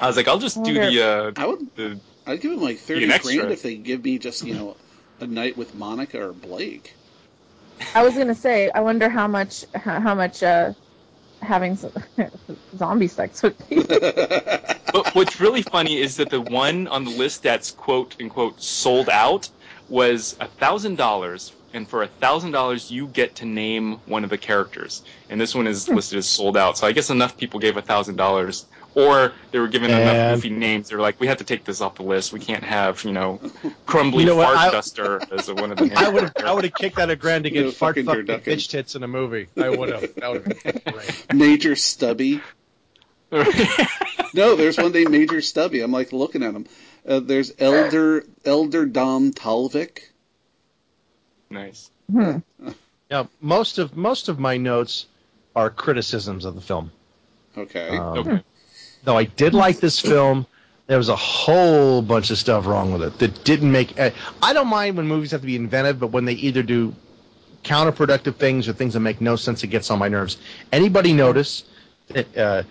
[0.00, 1.02] I was like, I'll just do wonder- the.
[1.02, 1.76] Uh, I would.
[1.76, 3.36] the I'd give them like thirty an extra.
[3.36, 4.76] grand if they give me just you know
[5.20, 6.94] a night with Monica or Blake.
[7.94, 10.72] I was gonna say, I wonder how much how, how much uh,
[11.40, 11.76] having
[12.76, 13.82] zombie sex would be.
[14.92, 19.08] but what's really funny is that the one on the list that's quote unquote sold
[19.08, 19.48] out
[19.88, 24.30] was a thousand dollars, and for a thousand dollars you get to name one of
[24.30, 25.02] the characters.
[25.28, 26.78] And this one is listed as sold out.
[26.78, 30.50] So I guess enough people gave a thousand dollars, or they were given enough goofy
[30.50, 30.88] names.
[30.88, 32.32] They were like, we have to take this off the list.
[32.32, 33.40] We can't have you know,
[33.86, 35.98] crumbly You know fart I- duster as a, one of the names.
[35.98, 38.06] I would have I would have kicked out a grand to No get fart fucking
[38.06, 39.48] fucking bitch tits in a movie.
[39.56, 40.14] I would have.
[40.16, 41.26] That would have been great.
[41.34, 42.40] Major Stubby.
[43.32, 45.80] no, there's one named Major Stubby.
[45.80, 46.66] I'm like looking at him.
[47.06, 50.00] Uh, there's Elder Elder Dom Talvik.
[51.50, 51.90] Nice.
[52.10, 52.38] Hmm.
[53.10, 55.06] Now, most of most of my notes
[55.56, 56.92] are criticisms of the film.
[57.56, 57.96] Okay.
[57.96, 58.42] Um,
[59.04, 60.46] Though I did like this film,
[60.86, 63.98] there was a whole bunch of stuff wrong with it that didn't make.
[63.98, 64.10] Uh,
[64.40, 66.94] I don't mind when movies have to be inventive, but when they either do
[67.64, 70.36] counterproductive things or things that make no sense, it gets on my nerves.
[70.72, 71.64] Anybody notice
[72.08, 72.36] that?
[72.36, 72.62] Uh,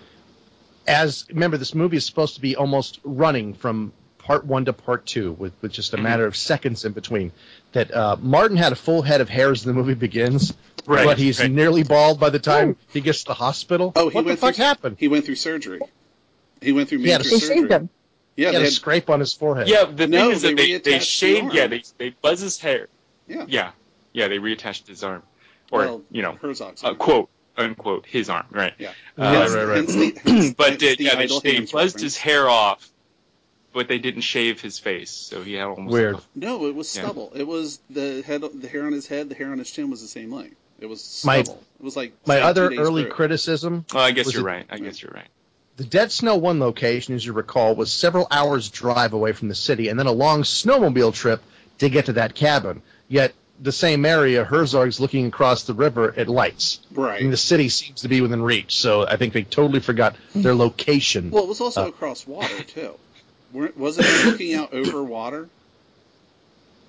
[0.86, 5.06] as remember, this movie is supposed to be almost running from part one to part
[5.06, 7.32] two, with, with just a matter of seconds in between.
[7.72, 10.54] That uh, Martin had a full head of hair as the movie begins,
[10.86, 11.50] Right, but he's right.
[11.50, 13.92] nearly bald by the time he gets to the hospital.
[13.94, 14.96] Oh, he what the fuck through, happened?
[14.98, 15.80] He went through surgery.
[16.62, 17.68] He went through He had major a- surgery.
[17.68, 17.78] Yeah,
[18.36, 19.68] he had they a had- scrape on his forehead.
[19.68, 21.44] Yeah, the No, thing is that they they, they reattached the shaved.
[21.46, 21.54] arm.
[21.56, 22.88] Yeah, they they buzz his hair.
[23.28, 23.44] Yeah.
[23.48, 23.70] Yeah,
[24.12, 25.22] yeah, they reattached his arm,
[25.70, 28.72] or Well, you know, Herzog's uh, quote unquote his arm, right?
[28.78, 28.92] Yeah.
[29.18, 29.86] Uh, Hence- right, right.
[29.86, 32.02] the- but hence did, the yeah, they, they buzzed reference.
[32.02, 32.88] his hair off,
[33.74, 36.14] but they didn't shave his face, so he had almost Weird.
[36.14, 37.02] Like No, it was Yeah.
[37.04, 37.32] stubble.
[37.34, 40.00] It was the head, the hair on his head, the hair on his chin was
[40.00, 40.56] the same length.
[40.80, 41.62] It was My- stubble.
[41.78, 43.12] it was like My other early through.
[43.12, 43.84] criticism.
[43.94, 44.66] oh, I guess you're it- right.
[44.70, 45.28] I guess you're right.
[45.76, 49.54] The Dead Snow One location, as you recall, was several hours drive away from the
[49.54, 51.42] city, and then a long snowmobile trip
[51.78, 52.82] to get to that cabin.
[53.08, 56.80] Yet the same area, Herzog's looking across the river at lights.
[56.92, 57.22] Right.
[57.22, 60.54] And the city seems to be within reach, so I think they totally forgot their
[60.54, 61.30] location.
[61.30, 62.94] Well, it was also Uh, across water too.
[63.52, 65.48] Wasn't it looking out over water?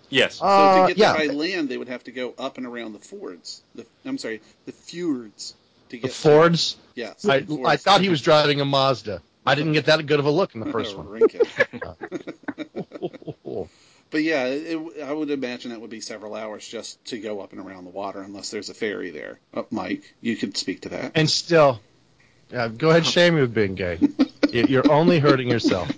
[0.10, 0.36] Yes.
[0.36, 1.18] So Uh, to get yeah.
[1.18, 3.62] there by land, they would have to go up and around the fords.
[3.76, 5.56] The, I'm sorry, the fjords
[5.90, 6.78] to the Fords.
[6.96, 7.26] Yes.
[7.26, 7.68] I, fords.
[7.68, 9.22] I thought he was driving a Mazda.
[9.46, 11.08] I didn't get that good of a look in the first one.
[14.12, 17.52] But yeah, it, I would imagine that would be several hours just to go up
[17.52, 19.40] and around the water, unless there's a ferry there.
[19.56, 21.14] Uh, Mike, you could speak to that.
[21.16, 21.82] And still,
[22.52, 23.98] yeah, go ahead, shame me with being gay.
[24.52, 25.90] You- You're only hurting yourself.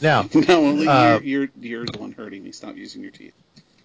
[0.00, 2.52] Now, no, only uh, you're, you're you're the one hurting me.
[2.52, 3.34] Stop using your teeth.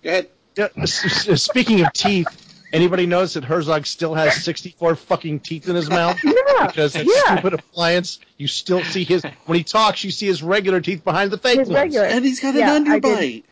[0.03, 0.29] Go ahead.
[0.55, 2.27] Yeah, speaking of teeth,
[2.73, 6.19] anybody notice that Herzog still has 64 fucking teeth in his mouth?
[6.53, 6.67] Yeah.
[6.67, 7.35] Because that yeah.
[7.35, 11.31] stupid appliance, you still see his, when he talks, you see his regular teeth behind
[11.31, 11.75] the fake His ones.
[11.75, 12.05] regular.
[12.05, 13.43] And he's got Yeah, an underbite.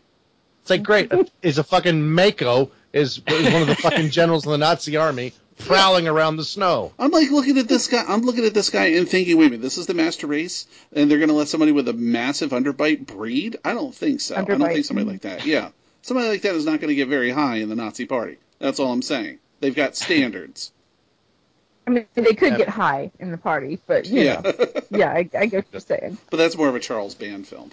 [0.62, 4.52] It's like, great, is a fucking Mako, is, is one of the fucking generals in
[4.52, 6.94] the Nazi army, prowling around the snow.
[7.00, 8.04] I'm like looking at this guy.
[8.08, 10.68] I'm looking at this guy and thinking, wait a minute, this is the master race,
[10.94, 13.58] and they're going to let somebody with a massive underbite breed?
[13.66, 14.36] I don't think so.
[14.36, 15.46] I don't think somebody like that.
[15.46, 15.70] Yeah,
[16.04, 18.38] somebody like that is not going to get very high in the Nazi party.
[18.62, 19.42] That's all I'm saying.
[19.62, 20.74] They've got standards.
[21.88, 24.48] I mean, they could get high in the party, but you Yeah, know,
[24.90, 26.20] yeah, I, I get what you're saying.
[26.32, 27.72] but that's more of a Charles Band film.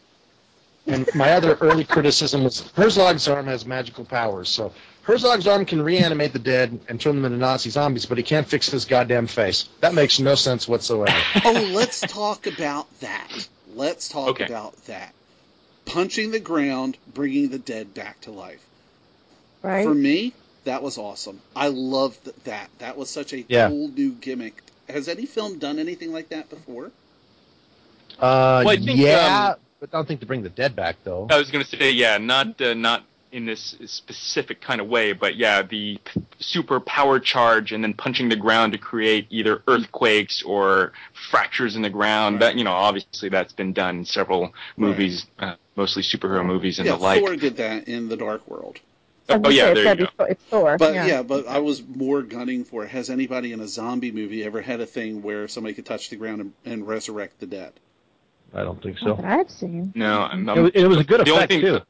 [0.86, 4.48] And my other early criticism is Herzog's arm has magical powers.
[4.48, 4.72] So
[5.02, 8.48] Herzog's arm can reanimate the dead and turn them into Nazi zombies, but he can't
[8.48, 9.68] fix his goddamn face.
[9.80, 11.26] That makes no sense whatsoever.
[11.44, 13.48] oh, let's talk about that.
[13.66, 14.40] Let's talk Okay.
[14.40, 15.14] about that.
[15.86, 18.66] Punching the ground, bringing the dead back to life.
[19.62, 19.84] Right?
[19.84, 20.34] For me,
[20.68, 21.40] that was awesome.
[21.56, 22.68] I loved that.
[22.78, 23.68] That was such a Yeah.
[23.68, 24.62] cool new gimmick.
[24.88, 26.90] Has any film done anything like that before?
[28.18, 30.96] Uh, Well, I think, yeah, um, but I don't think to bring the dead back
[31.04, 31.26] though.
[31.30, 35.12] I was going to say, yeah, not uh, not in this specific kind of way,
[35.12, 39.62] but yeah, the p- super power charge and then punching the ground to create either
[39.68, 40.92] earthquakes or
[41.30, 42.40] fractures in the ground.
[42.40, 46.86] That you know, obviously that's been done in several movies, uh, mostly superhero movies and
[46.86, 47.20] yeah, the like.
[47.20, 48.80] Thor did that in the Dark World.
[49.28, 50.24] Oh yeah, there you go.
[50.24, 50.76] It's Thor.
[50.78, 51.22] But yeah.
[51.22, 54.86] but I was more gunning for has anybody in a zombie movie ever had a
[54.86, 57.72] thing where somebody could touch the ground and, and resurrect the dead?
[58.54, 59.14] I don't think so.
[59.14, 59.92] that I've seen.
[59.94, 61.80] No, I'm, It was, it was a good effect thing- too.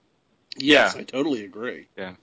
[0.57, 1.01] Yes, Yeah.
[1.01, 1.87] I totally agree.
[1.97, 2.15] Yeah.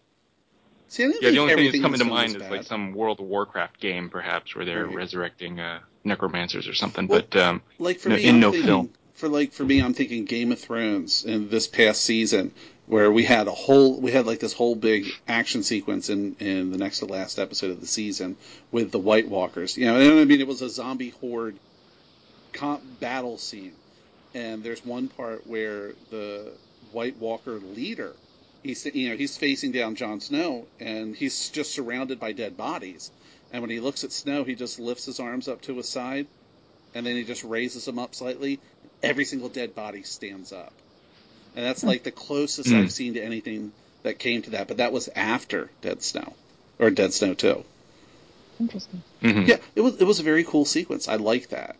[0.89, 2.51] See, Yeah, the only thing that's coming to mind is bad.
[2.51, 4.95] like some World of Warcraft game, perhaps, where they're Right.
[4.95, 7.07] resurrecting uh, necromancers or something.
[7.07, 8.89] Well, but um, like for no, me, in I'm no thinking, film.
[9.13, 12.53] For like for me, I'm thinking Game of Thrones in this past season,
[12.87, 16.71] where we had a whole, we had like this whole big action sequence in in
[16.71, 18.37] the next to last episode of the season
[18.71, 19.77] with the White Walkers.
[19.77, 21.57] You know, and I mean, it was a zombie horde
[22.53, 23.73] comp battle scene,
[24.33, 26.51] and there's one part where the
[26.91, 28.15] White Walker leader,
[28.63, 33.11] he's you know he's facing down Jon Snow, and he's just surrounded by dead bodies.
[33.51, 36.27] And when he looks at Snow, he just lifts his arms up to his side,
[36.93, 38.59] and then he just raises them up slightly.
[39.03, 40.73] Every single dead body stands up,
[41.55, 42.71] and that's like the closest.
[42.71, 43.71] I've seen to anything
[44.03, 44.67] that came to that.
[44.67, 46.33] But that was after Dead Snow,
[46.79, 47.63] or Dead Snow Two.
[48.59, 49.01] Interesting.
[49.21, 49.47] Mhm.
[49.47, 51.07] Yeah, it was it was a very cool sequence.
[51.07, 51.75] I like that.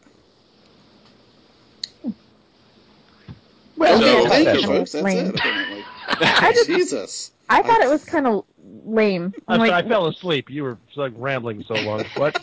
[3.78, 4.92] Well, So- yeah, Thank you, folks.
[4.94, 5.28] That's lame.
[5.28, 5.36] it.
[5.36, 5.84] apparently.
[6.08, 7.32] I just, Jesus.
[7.50, 8.46] I thought it was kind of
[8.86, 9.34] lame.
[9.48, 10.50] I, I'm like, I fell asleep.
[10.50, 12.04] You were like rambling so long.
[12.16, 12.42] What?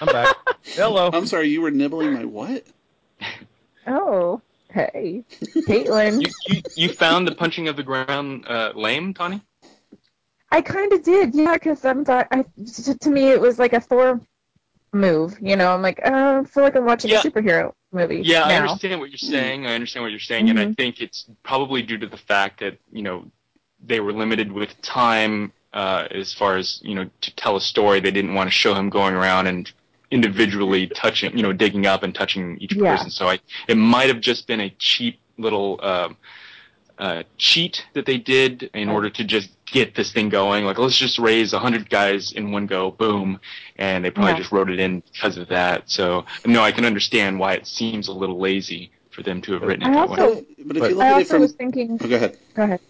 [0.00, 0.34] I'm back.
[0.64, 1.10] Hello.
[1.12, 2.64] I'm sorry, you were nibbling my what?
[3.86, 4.40] oh,
[4.72, 5.24] hey,
[5.66, 6.22] Caitlin.
[6.22, 9.40] You, you, you found the punching of the ground uh, lame, Tawni?
[10.50, 12.44] I kind of did, yeah, because I'm th- I
[13.00, 14.20] to, me it was like a Thor
[14.92, 15.38] move.
[15.40, 17.18] You know, I'm like, uh, I feel like I'm watching Yeah.
[17.18, 18.22] a superhero movie.
[18.22, 19.66] Yeah, I understand what you're saying.
[19.66, 20.76] I understand what you're saying, and I Mhm.
[20.76, 23.30] think it's probably due to the fact that you know
[23.86, 28.00] they were limited with time uh, as far as you know to tell a story.
[28.00, 29.72] They didn't want to show him going around and
[30.10, 32.90] individually touching, you know, digging up and touching each Yeah.
[32.92, 33.10] person.
[33.10, 36.16] So I, it might have just been a cheap little um,
[36.98, 40.64] uh, cheat that they did in order to just get this thing going.
[40.64, 43.40] Like, let's just raise a hundred guys in one go, boom,
[43.76, 44.38] and they probably Yeah.
[44.38, 45.88] just wrote it in because of that.
[45.90, 49.62] So no, I can understand why it seems a little lazy for them to have
[49.62, 50.44] written it I that also, way.
[50.66, 51.98] But if you look I at it also from, was thinking.
[52.02, 52.38] oh, go ahead.
[52.54, 52.80] Go ahead.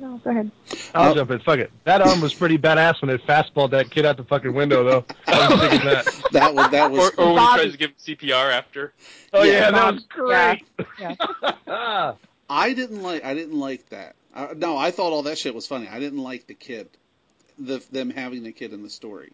[0.00, 0.50] No, go ahead.
[0.94, 1.14] I'll Oh.
[1.14, 1.40] jump in.
[1.40, 1.70] Fuck it.
[1.84, 5.04] That arm was pretty badass when it fastballed that kid out the fucking window, though.
[5.26, 6.22] I was thinking that.
[6.32, 7.12] That was that was.
[7.18, 8.92] Or, or when he tries to give him CPR after.
[9.32, 9.52] Oh Yeah.
[9.52, 10.64] yeah, that was great.
[10.98, 11.14] Yeah.
[12.48, 13.24] I didn't like.
[13.24, 14.16] I didn't like that.
[14.34, 15.88] I, no, I thought all that shit was funny.
[15.88, 16.88] I didn't like the kid,
[17.58, 19.32] the them having the kid in the story.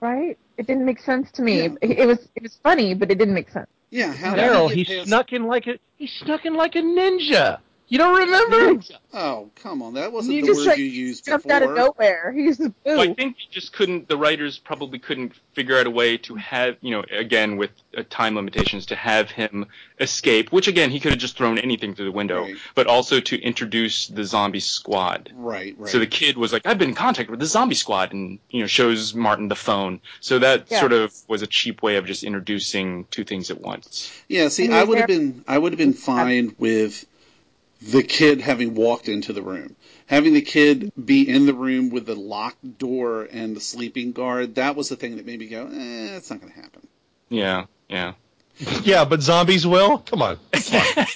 [0.00, 0.38] Right?
[0.56, 1.58] It didn't make sense to me.
[1.62, 1.68] Yeah.
[1.80, 3.68] It, it was it was funny, but it didn't make sense.
[3.90, 6.80] Yeah, how Daryl, he he past- snuck in like a he snuck in like a
[6.82, 7.58] ninja.
[7.90, 8.80] You don't remember?
[9.12, 11.56] Oh, come on, that wasn't He the just, word like, you used Jumped before.
[11.56, 12.30] out of nowhere.
[12.32, 12.74] He's the boo.
[12.84, 14.08] Well, I think they just couldn't.
[14.08, 18.04] The writers probably couldn't figure out a way to have, you know, again with uh,
[18.08, 19.66] time limitations, to have him
[19.98, 20.52] escape.
[20.52, 22.54] Which again, he could have just thrown anything through the window, Right.
[22.76, 25.32] but also to introduce the zombie squad.
[25.34, 25.90] Right, right.
[25.90, 28.60] So the kid was like, "I've been in contact with the zombie squad," and you
[28.60, 30.00] know, shows Martin the phone.
[30.20, 30.78] So that Yeah.
[30.78, 34.12] sort of was a cheap way of just introducing two things at once.
[34.28, 37.04] Yeah, see, I would have been I would have been fine with
[37.82, 39.76] the kid having walked into the room.
[40.06, 44.56] Having the kid be in the room with the locked door and the sleeping guard,
[44.56, 46.86] that was the thing that made me go, eh, it's not going to happen.
[47.28, 48.12] Yeah, yeah.
[48.82, 49.98] Yeah, but zombies will?
[49.98, 50.38] Come on.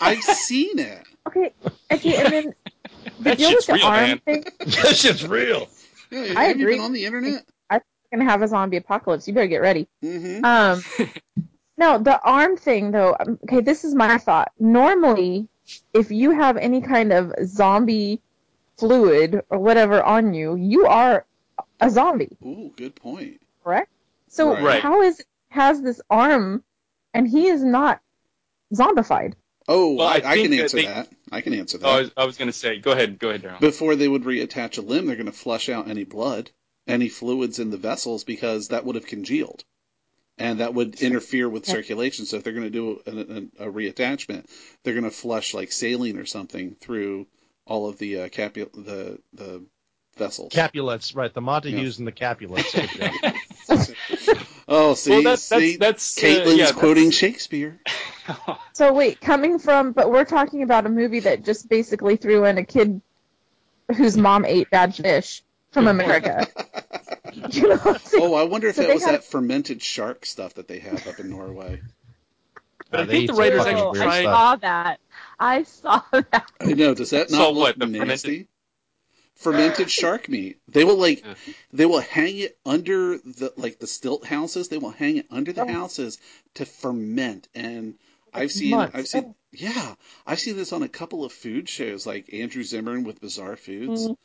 [0.01, 1.03] I've seen it.
[1.27, 1.53] Okay,
[1.93, 2.55] okay, and then
[3.19, 4.19] the That deal shit's with the real, arm man.
[4.21, 4.45] thing.
[4.61, 5.69] that shit's real.
[6.11, 6.77] Yeah, I have you agree.
[6.77, 7.45] been on the internet?
[7.71, 7.81] I'm
[8.13, 9.27] gonna have a zombie apocalypse.
[9.27, 9.89] You better get ready.
[10.05, 10.45] Mm-hmm.
[10.45, 11.09] Um,
[11.77, 13.17] no, the arm thing though.
[13.19, 14.53] um, Okay, this is my thought.
[14.61, 15.49] Normally,
[15.93, 18.21] if you have any kind of zombie
[18.77, 21.25] fluid or whatever on you, you are
[21.81, 23.41] a zombie, Ooh, good point.
[23.63, 23.91] correct?
[24.29, 24.63] So Right.
[24.63, 24.83] Right.
[24.83, 26.65] how is has this arm,
[27.13, 28.01] and he is not
[28.73, 29.35] zombified?
[29.69, 31.09] Oh, Well, I, I I can think that answer they- that.
[31.33, 31.87] I can answer that.
[31.87, 33.61] Oh, I was, I was going to say, go ahead, go ahead, Daryl.
[33.61, 36.51] Before they would reattach a limb, they're going to flush out any blood,
[36.87, 39.65] any fluids in the vessels because that would have congealed.
[40.39, 41.73] And that would interfere with Okay.
[41.73, 42.27] circulation.
[42.27, 44.47] So if they're going to do a, a, a reattachment,
[44.83, 47.27] they're going to flush like saline or something through
[47.67, 49.63] all of the uh, capu- the the
[50.17, 50.53] vessels.
[50.53, 51.33] Capulets, right.
[51.33, 52.75] The Montagues and the Capulets.
[54.67, 57.81] Oh, see, Well, that's- see, that's- that's, uh, Caitlin's yeah, quoting that's- Shakespeare.
[58.73, 62.57] So wait, coming from, but we're talking about a movie that just basically threw in
[62.59, 63.01] a kid
[63.95, 66.47] whose mom ate bad fish from America.
[67.51, 68.23] you know what I'm saying?
[68.23, 71.07] Oh, I wonder if So that was had- that fermented shark stuff that they have
[71.07, 71.81] up in Norway.
[72.91, 74.21] But I Uh, they think the writers fucking actually weird tried.
[74.23, 74.35] stuff.
[74.35, 75.01] saw that.
[75.41, 76.51] I saw that.
[76.61, 76.95] I know.
[76.95, 78.49] Does that So not what, look the fermented- nasty?
[79.37, 80.59] fermented shark meat.
[80.69, 81.25] They will like
[81.73, 84.69] they will hang it under the like the stilt houses.
[84.69, 86.19] They will hang it under the houses
[86.55, 87.49] to ferment.
[87.55, 87.95] And
[88.33, 88.95] I've seen Months.
[88.95, 89.95] I've seen yeah
[90.27, 94.07] I've seen this on a couple of food shows like Andrew Zimmern with Bizarre Foods.
[94.09, 94.17] Mhm.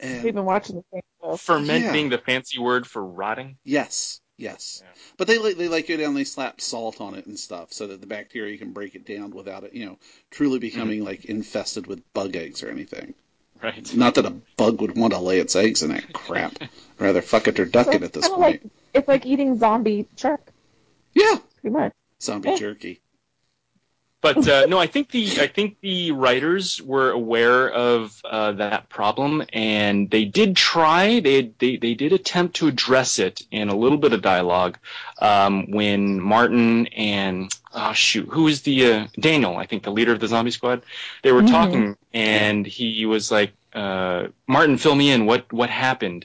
[0.00, 1.36] And We've been watching the same show.
[1.36, 1.92] Ferment Yeah.
[1.92, 3.56] being the fancy word for rotting.
[3.64, 4.82] Yes, yes.
[5.16, 7.72] But they like they like go down, and they slap salt on it and stuff,
[7.72, 9.98] so that the bacteria can break it down without it, you know,
[10.30, 10.60] truly mm-hmm.
[10.60, 13.14] becoming like infested with bug eggs or anything.
[13.62, 13.96] Right.
[13.96, 16.58] Not that a bug would want to lay its eggs in that crap.
[16.98, 18.40] Rather fuck it or duck it at this point.
[18.40, 20.42] like it's like eating zombie shark.
[21.14, 21.92] Yeah, pretty much.
[22.20, 23.00] Zombie jerky.
[24.24, 28.88] But uh, no, I think the I think the writers were aware of uh, that
[28.88, 31.20] problem, and they did try.
[31.20, 34.78] They, they they did attempt to address it in a little bit of dialogue
[35.18, 39.58] um, when Martin and oh shoot, who was the uh, Daniel?
[39.58, 40.84] I think the leader of the zombie squad.
[41.22, 41.50] They were Mhm.
[41.50, 45.26] talking, and he was like, uh, "Martin, fill me in.
[45.26, 46.24] What what happened?"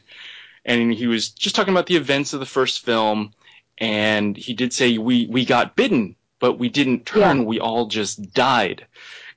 [0.63, 3.33] And he was just talking about the events of the first film,
[3.77, 7.45] and he did say we we got bitten, but we didn't turn.
[7.45, 8.85] We all just died.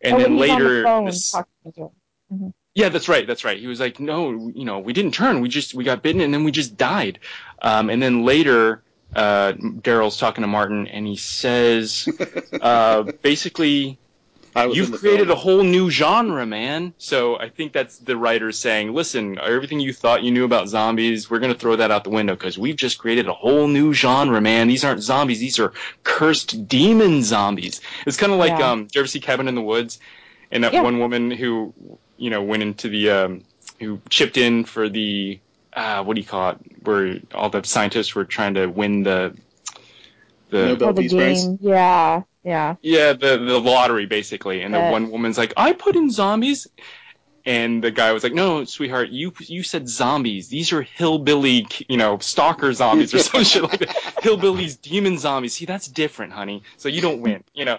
[0.01, 1.89] And Oh, then when he's on the later, this- talking to her.
[2.33, 2.53] Mhm.
[2.75, 3.27] yeah, that's right.
[3.27, 3.59] That's right.
[3.59, 5.41] He was like, no, you know, we didn't turn.
[5.41, 7.19] We just we got bitten, and then we just died.
[7.61, 8.83] Um, and then later,
[9.15, 12.09] uh, Daryl's talking to Martin, and he says,
[12.61, 13.99] uh, basically, was
[14.57, 15.31] you've created film.
[15.31, 16.93] a whole new genre, man.
[16.99, 21.31] So I think that's the writers saying, listen, everything you thought you knew about zombies,
[21.31, 23.93] we're going to throw that out the window because we've just created a whole new
[23.95, 24.69] genre, man.
[24.69, 25.73] These aren't zombies; these are
[26.05, 27.81] cursed demon zombies.
[28.07, 28.71] It's kind of like, Yeah.
[28.73, 29.99] um, did you ever see Cabin in the Woods?
[30.51, 30.83] And that Yeah.
[30.83, 31.73] one woman who,
[32.19, 33.43] you know, went into the, um,
[33.81, 35.41] who chipped in for the,
[35.73, 36.59] uh, what do you call it?
[36.85, 39.35] Where all the scientists were trying to win the,
[40.51, 41.45] the Nobel Peace Prize.
[41.47, 41.59] game.
[41.63, 42.77] Yeah, yeah.
[42.83, 46.67] yeah, the the lottery basically, and That- one woman's like, "I put in zombies,"
[47.45, 50.49] and the guy was like, "No, sweetheart, you you said zombies.
[50.49, 53.89] These are hillbilly, you know, stalker zombies or some shit like that.
[54.23, 55.55] Hillbillies, demon zombies.
[55.55, 56.63] See, that's different, honey.
[56.77, 57.79] So you don't win, you know."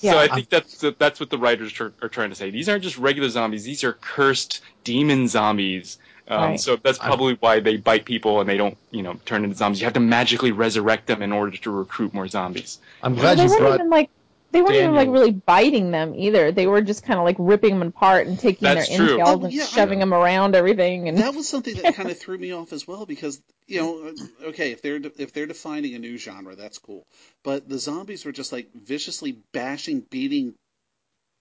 [0.00, 0.12] Yeah.
[0.12, 2.50] So I think that's that's what the writers tr- are trying to say.
[2.50, 5.98] These aren't just regular zombies; these are cursed demon zombies.
[6.28, 6.60] Um, Right.
[6.60, 9.80] So that's probably why they bite people and they don't, you know, turn into zombies.
[9.80, 12.78] You have to magically resurrect them in order to recruit more zombies.
[13.02, 13.74] I'm Well, glad they you weren't brought.
[13.80, 14.10] even like
[14.50, 16.52] they weren't even like really biting them either.
[16.52, 19.10] They were just kind of like ripping them apart and taking That's their true.
[19.12, 21.08] entrails Oh, and yeah, shoving them around everything.
[21.08, 24.14] And That was something that kind of threw me off as well because you know,
[24.48, 27.04] okay, if they're if they're defining a new genre, that's cool.
[27.44, 30.54] But the zombies were just like viciously bashing, beating,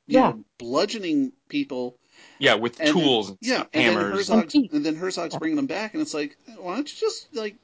[0.08, 0.30] you Yeah.
[0.32, 1.96] know, bludgeoning people.
[2.40, 4.12] Yeah, with And tools, and yeah, stuff, and then.
[4.12, 7.56] Herzog's, and then Herzog's bringing them back, and it's like, why don't you just like,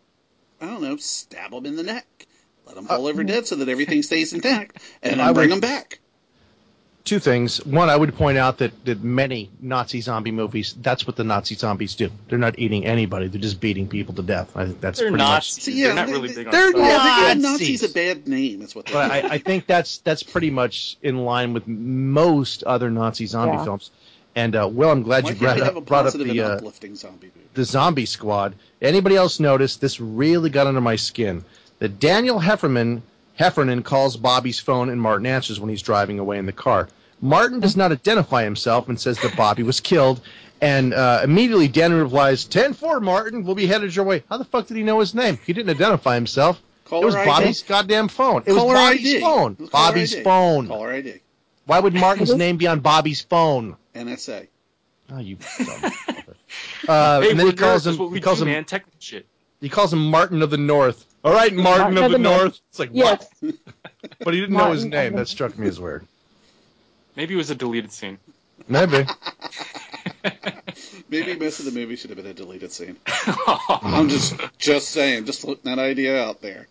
[0.62, 2.06] I don't know, stab them in the neck,
[2.66, 3.28] let them uh, fall over mm.
[3.28, 6.00] dead so that everything stays intact, and I then bring would- them back.
[7.04, 7.64] two things.
[7.66, 11.54] One, I would point out that, that many Nazi zombie movies, that's what the Nazi
[11.54, 12.10] zombies do.
[12.30, 14.56] They're not eating anybody; they're just beating people to death.
[14.58, 15.58] I think that's They're pretty Nazis.
[15.58, 15.64] much.
[15.66, 16.88] See, yeah, They're not they- really they- big on They're zombies.
[16.88, 16.98] Yeah,
[17.28, 17.70] they give Nazis.
[17.70, 18.62] Nazis a bad name.
[18.64, 19.28] Is what they But do.
[19.28, 23.66] I, I think that's that's pretty much in line with most other Nazi zombie Yeah.
[23.66, 23.92] films.
[24.36, 26.30] And uh, Will, I'm glad Why you brought they have a up, brought up the
[26.30, 27.48] and uh, uplifting zombie movie?
[27.54, 28.56] the Zombie Squad.
[28.82, 31.46] Anybody else notice this really got under my skin?
[31.80, 33.04] That Daniel Heffernan
[33.36, 36.88] Heffernan calls Bobby's phone and Martin answers when he's driving away in the car.
[37.22, 40.22] Martin does not identify himself and says that Bobby was killed.
[40.62, 44.24] And uh, immediately Daniel replies, 10-4, Martin, we'll be headed your way.
[44.30, 45.38] How the fuck did he know his name?
[45.46, 46.62] He didn't identify himself.
[46.86, 47.26] Caller it was ID.
[47.26, 48.44] Bobby's goddamn phone.
[48.46, 49.20] It was Caller Bobby's ID.
[49.22, 49.56] phone.
[49.56, 50.24] Caller Bobby's ID.
[50.24, 50.68] phone.
[50.68, 51.20] Caller ID.
[51.66, 53.78] Why would Martin's name be on Bobby's phone?
[53.96, 54.48] NSA.
[55.12, 55.92] Oh, you dumb.
[56.88, 57.98] Uh, hey, and then he calls him.
[57.98, 58.52] what He calls do, him.
[58.52, 58.66] man.
[58.66, 59.26] Technical shit.
[59.62, 61.06] He calls him Martin of the North.
[61.24, 62.60] All right, Martin, of the, North.
[62.70, 63.26] It's like yes.
[63.40, 63.56] what?
[64.20, 65.16] But he didn't know his name.
[65.16, 66.06] That struck me as weird.
[67.16, 68.18] Maybe it was a deleted scene.
[68.68, 69.06] Maybe.
[71.10, 72.98] Maybe most of the movie should have been a deleted scene.
[73.08, 76.68] I'm just just saying, just putting that idea out there.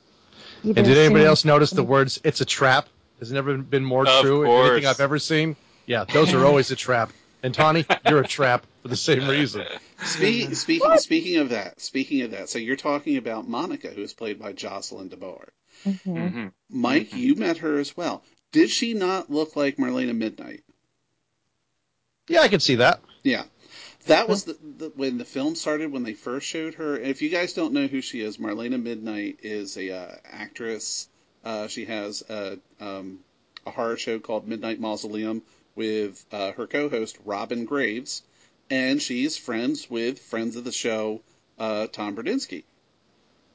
[0.62, 2.88] And did anybody else notice the words "It's a trap"?
[3.20, 5.56] Has never been more Of true in anything I've ever seen.
[5.92, 7.12] Yeah, those are always a trap.
[7.42, 9.66] And Tawni, you're a trap for the same reason.
[10.02, 14.14] Speaking speaking speaking of that, speaking of that, so you're talking about Monica, who is
[14.14, 15.48] played by Jocelyn DeBoer.
[15.84, 16.46] Mm-hmm.
[16.70, 18.22] Mike, you met her as well.
[18.52, 20.64] Did she not look like Marlena Midnight?
[22.26, 23.02] Yeah, I can see that.
[23.22, 23.42] Yeah.
[24.06, 26.96] That was the, the when the film started when they first showed her.
[26.96, 31.06] If you guys don't know who she is, Marlena Midnight is a uh, actress.
[31.44, 33.18] Uh, she has a, um,
[33.66, 35.42] a horror show called Midnight Mausoleum
[35.74, 38.22] with uh, her co-host Robin Graves,
[38.70, 41.20] and she's friends with friends of the show
[41.58, 42.64] uh, Tom Berdinsky.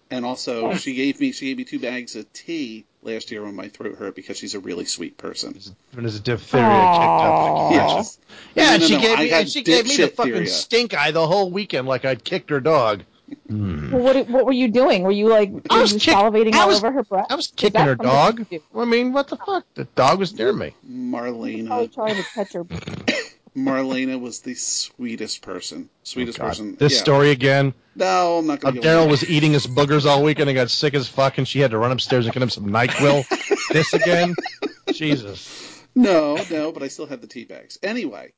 [0.10, 3.56] And also, she gave me she gave me two bags of tea last year when
[3.56, 5.60] my throat hurt because she's a really sweet person.
[5.92, 7.72] When there's a diphtheria kicked up.
[7.74, 8.20] Yes.
[8.56, 10.46] Yeah, No, and no, she no, gave I me, and she gave me the fucking
[10.46, 13.04] stink eye the whole weekend, like I'd kicked her dog.
[13.50, 13.92] Hmm.
[13.92, 15.04] Well, what what were you doing?
[15.04, 17.32] Were you like I was you kick- salivating I all was- over her breast?
[17.32, 18.48] I was kicking her dog.
[18.50, 18.62] do?
[18.76, 19.66] I mean, what the fuck?
[19.74, 20.74] The dog was near me.
[20.90, 21.68] Marlena.
[21.68, 22.64] Probably trying to catch her.
[23.56, 25.90] Marlena was the sweetest person.
[26.04, 26.76] Sweetest Oh, person.
[26.76, 27.00] This yeah.
[27.00, 27.74] story again.
[27.96, 30.94] No, I'm not going to Daryl was eating his boogers all weekend and got sick
[30.94, 33.26] as fuck, and she had to run upstairs and get him some Nyquil.
[33.70, 34.36] this again?
[34.94, 35.82] Jesus.
[35.96, 37.80] No, no, but I still had the tea bags.
[37.82, 38.34] Anyway,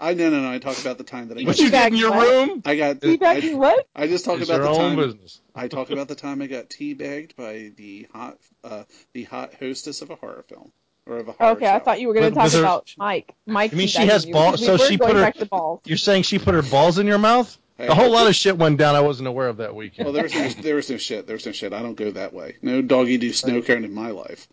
[0.00, 0.50] I no, no, no.
[0.50, 2.62] I talked about the time that I What got you did in your room?
[2.64, 3.86] I got Teabagging what?
[3.94, 4.96] I just talked It's about your the own time.
[4.96, 5.40] business.
[5.54, 10.00] I talk about the time I got teabagged by the hot, uh, the hot hostess
[10.02, 10.72] of a horror film
[11.06, 13.34] or of a horror Okay, I thought you were going to talk there- about Mike.
[13.46, 13.72] Mike.
[13.72, 14.60] You mean she has balls?
[14.60, 15.22] We So she going put her.
[15.22, 15.80] back balls.
[15.84, 17.56] You're saying she put her balls in your mouth?
[17.78, 20.04] A whole lot of shit went down I wasn't aware of that weekend.
[20.04, 21.26] Well, there was no, there was no shit.
[21.26, 21.72] There was no shit.
[21.72, 22.56] I don't go that way.
[22.60, 24.48] No doggy do snow cone in my life.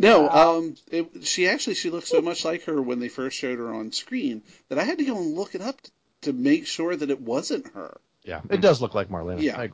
[0.00, 3.58] No, um, it, she actually she looked so much like her when they first showed
[3.58, 5.90] her on screen that I had to go and look it up t-
[6.22, 7.98] to make sure that it wasn't her.
[8.24, 9.42] yeah, it does look like Marlena.
[9.42, 9.58] Yeah.
[9.58, 9.70] I-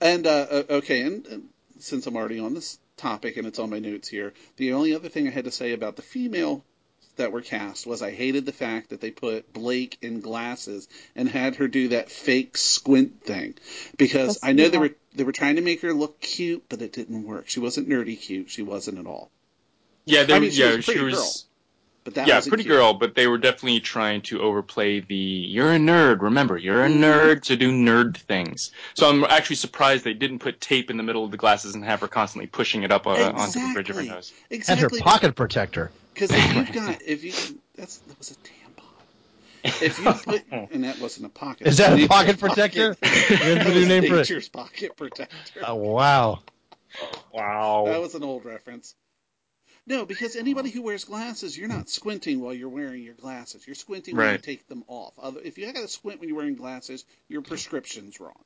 [0.00, 1.44] And uh, uh, okay, and, and
[1.78, 5.08] since I'm already on this topic and it's on my notes here, the only other
[5.08, 6.64] thing I had to say about the female
[7.16, 11.28] that were cast was I hated the fact that they put Blake in glasses and
[11.28, 13.54] had her do that fake squint thing
[13.98, 16.80] because That's- I know they were they were trying to make her look cute, but
[16.80, 17.48] it didn't work.
[17.48, 18.48] She wasn't nerdy cute.
[18.50, 19.30] She wasn't at all.
[20.06, 21.14] Yeah, they, I mean, she yeah, was a pretty she was.
[21.14, 21.32] girl,
[22.04, 22.74] but that yeah, wasn't pretty cute.
[22.74, 26.88] girl, but they were definitely trying to overplay the "you're a nerd." Remember, you're a
[26.88, 27.04] Mm-hmm.
[27.04, 28.72] nerd to do nerd things.
[28.94, 31.84] So I'm actually surprised they didn't put tape in the middle of the glasses and
[31.84, 34.08] have her constantly pushing it up uh, onto the bridge of her Exactly.
[34.08, 34.32] nose.
[34.66, 35.00] Had her Exactly.
[35.02, 35.90] pocket protector.
[36.22, 37.32] Because if you've got if you
[37.74, 39.82] that's that was a tampon.
[39.82, 41.66] If you put and that wasn't a pocket.
[41.66, 42.96] Is that a pocket protector?
[43.00, 44.18] That There's the new name for it.
[44.18, 45.60] Nature's pocket protector.
[45.66, 46.40] Oh, wow.
[47.32, 47.84] Wow.
[47.86, 48.94] That was an old reference.
[49.84, 53.66] No, because anybody who wears glasses, you're not squinting while you're wearing your glasses.
[53.66, 55.14] You're squinting when you take them off.
[55.18, 58.44] Other, if you got to squint when you're wearing glasses, your prescription's wrong.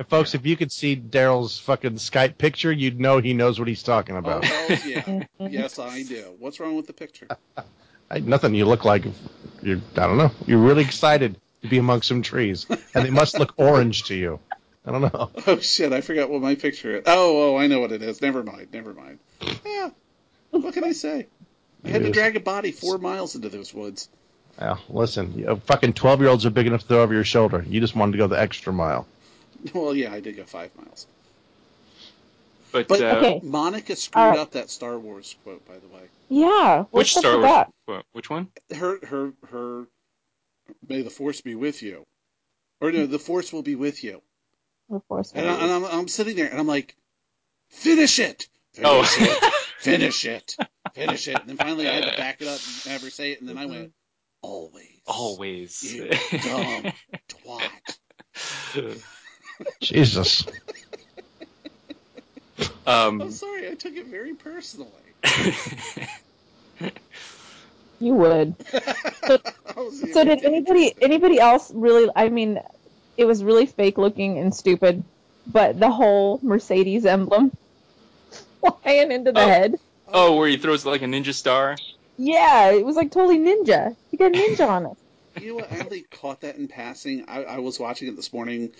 [0.00, 3.68] And folks, if you could see Daryl's fucking Skype picture, you'd know he knows what
[3.68, 4.46] he's talking Oh, about.
[4.46, 5.24] Oh, yeah.
[5.38, 6.34] yes, I do.
[6.38, 7.28] What's wrong with the picture?
[8.10, 8.54] I, nothing.
[8.54, 9.04] You look like
[9.60, 9.76] you're.
[9.96, 10.30] I don't know.
[10.46, 14.40] You're really excited to be among some trees, and they must look orange to you.
[14.86, 15.30] I don't know.
[15.46, 15.92] Oh shit!
[15.92, 17.02] I forgot what my picture is.
[17.04, 18.22] Oh, oh, I know what it is.
[18.22, 18.68] Never mind.
[18.72, 19.18] Never mind.
[19.66, 19.90] Yeah.
[20.48, 21.26] What can I say?
[21.84, 24.08] I had to drag a body four miles into those woods.
[24.58, 27.24] Well, listen, you know, fucking twelve year olds are big enough to throw over your
[27.24, 27.62] shoulder.
[27.68, 29.06] You just wanted to go the extra mile.
[29.74, 31.06] Well, yeah, I did go five miles.
[32.72, 33.40] But, But uh, Okay.
[33.42, 34.38] Monica screwed Alright.
[34.38, 36.02] up that Star Wars quote, by the way.
[36.28, 36.84] Yeah.
[36.92, 37.42] which Star Wars?
[37.44, 37.72] that?
[37.86, 38.48] what- Which one?
[38.74, 39.86] Her, her, her.
[40.88, 42.06] May the force be with you,
[42.80, 44.22] or no, the force will be with you.
[44.88, 45.32] Of course.
[45.34, 46.94] And, I, and I'm, I'm sitting there, and I'm like,
[47.70, 49.02] finish it, finish Oh.
[49.18, 50.54] it, finish it,
[50.94, 51.40] finish it.
[51.40, 53.48] And then finally, I had to back it up and have her say it, and
[53.48, 53.92] then I went,
[54.42, 55.82] always, Always.
[55.92, 56.92] you dumb
[57.28, 59.02] twat.
[59.80, 60.44] Jesus.
[62.86, 65.14] I'm um, sorry, I took it very personally.
[68.00, 68.54] You would.
[68.72, 69.40] I
[70.12, 72.10] So did anybody anybody else really?
[72.16, 72.58] I mean,
[73.16, 75.04] it was really fake looking and stupid,
[75.46, 77.52] but the whole Mercedes emblem
[78.82, 79.46] flying into the Oh.
[79.46, 79.74] head.
[80.08, 81.76] oh, where he throws like a ninja star.
[82.18, 83.96] Yeah, it was like totally ninja.
[84.10, 84.96] You got ninja on it.
[85.38, 85.72] You know what?
[85.72, 87.24] I only caught that in passing.
[87.28, 88.74] I, I was watching it this morning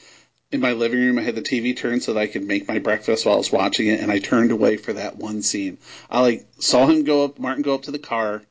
[0.53, 1.19] in my living room.
[1.19, 3.53] I had the TV turned so that I could make my breakfast while I was
[3.53, 5.79] watching it, and I turned away for that one scene.
[6.11, 8.43] I like saw him go up, Martin go up to the car,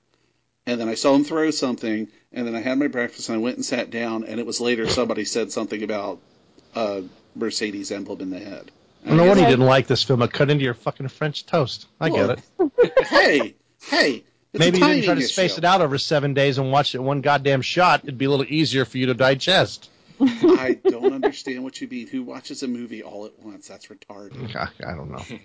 [0.66, 3.42] and then I saw him throw something, and then I had my breakfast and I
[3.42, 6.20] went and sat down, and it was later somebody said something about
[6.76, 7.02] uh,
[7.36, 8.72] Mercedes emblem in the head.
[9.06, 10.22] I know what he didn't like this film.
[10.22, 11.88] It cut into your fucking French toast.
[12.02, 13.08] I get it.
[13.08, 14.24] hey, hey.
[14.52, 17.22] Maybe you didn't try to space it out over seven days and watch it one
[17.22, 18.02] goddamn shot.
[18.04, 19.90] It'd be a little easier for you to digest.
[20.22, 22.08] I don't understand what you mean.
[22.08, 23.68] Who watches a movie all at once?
[23.68, 24.56] That's retarded.
[24.56, 25.24] I, I don't know.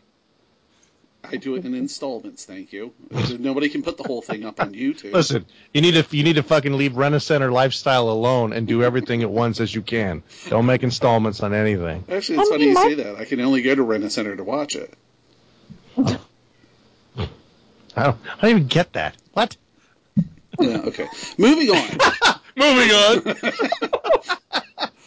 [1.27, 2.93] I do it in installments, thank you.
[3.39, 5.15] Nobody can put the whole thing up on YouTube.
[5.15, 9.23] Listen, you need to you need to fucking leave Rent-A-Center lifestyle alone and do everything
[9.23, 10.23] at once as you can.
[10.51, 12.05] Don't make installments on anything.
[12.11, 13.17] Actually, it's I funny mean, you my- say that.
[13.17, 14.93] I can only go to Rent a Center to watch it.
[15.97, 16.19] I
[17.17, 17.29] don't,
[17.97, 19.17] I don't even get that.
[19.33, 19.57] What?
[20.61, 21.07] Yeah, okay.
[21.39, 21.89] Moving on.
[22.57, 24.63] Moving on.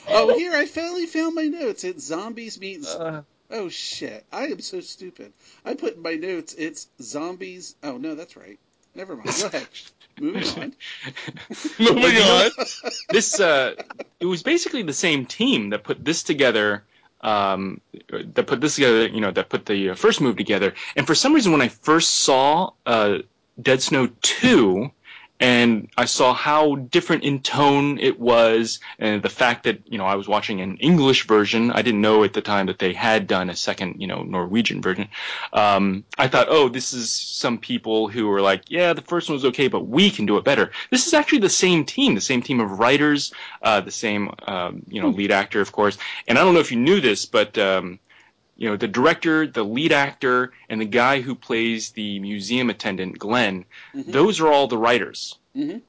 [0.08, 1.84] Oh, here I finally found my notes.
[1.84, 2.94] It's zombies meets.
[2.94, 3.24] Uh.
[3.52, 4.26] oh shit!
[4.32, 5.34] I am so stupid.
[5.66, 6.54] I put in my notes.
[6.58, 7.76] It's zombies.
[7.84, 8.60] Oh no, that's right.
[8.96, 9.30] Never mind.
[9.40, 9.68] Go ahead.
[10.20, 10.74] Moving on.
[11.80, 12.52] Moving on.
[13.10, 13.76] this uh,
[14.20, 16.84] it was basically the same team that put this together
[17.22, 19.08] um, that put this together.
[19.08, 20.74] You know, that put the uh, first move together.
[20.96, 23.20] And for some reason, when I first saw uh,
[23.62, 24.92] Dead Snow two,
[25.40, 30.06] and I saw how different in tone it was, and the fact that you know
[30.06, 31.72] I was watching an English version.
[31.72, 34.82] I didn't know at the time that they had done a second, you know, Norwegian
[34.82, 35.10] version.
[35.54, 39.36] Um, I thought, oh, this is some people who were like, yeah, the first one
[39.36, 40.72] was okay, but we can do it better.
[40.92, 43.32] This is actually the same team, the same team of writers,
[43.62, 45.98] uh, the same, um, you know, lead actor, of course.
[46.28, 48.00] And I don't know if you knew this, but um,
[48.58, 53.18] you know, the director, the lead actor, and the guy who plays the museum attendant,
[53.20, 55.38] Glenn, those are all the writers.
[55.56, 55.82] Mhm.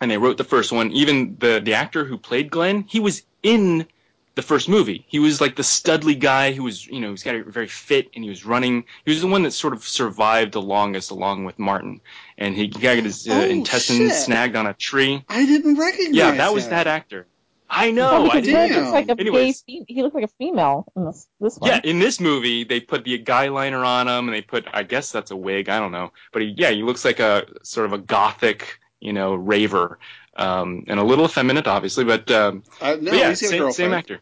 [0.00, 0.90] And they wrote the first one.
[0.92, 3.86] Even the, the actor who played Glenn, he was in
[4.34, 5.04] the first movie.
[5.08, 8.08] He was like the studly guy who was, you know, he's got a very fit
[8.14, 8.84] and he was running.
[9.04, 12.00] He was the one that sort of survived the longest along with Martin.
[12.38, 14.22] And he got his uh, Oh, intestines shit.
[14.22, 15.22] snagged on a tree.
[15.28, 16.14] I didn't recognize.
[16.14, 17.26] Yeah, that was that actor.
[17.74, 18.22] I know.
[18.22, 18.76] I because he didn't.
[18.76, 19.62] looks like a Anyways.
[19.62, 21.70] fe- he looked like a female in this this one.
[21.70, 24.82] Yeah, in this movie, they put the guy liner on him, and they put, I
[24.82, 26.12] guess that's a wig, I don't know.
[26.32, 29.98] But he, yeah, he looks like a sort of a gothic, you know, raver.
[30.36, 33.72] Um, and a little effeminate, obviously, but, um, Uh, no, but yeah, he's a same,
[33.72, 34.20] same actor.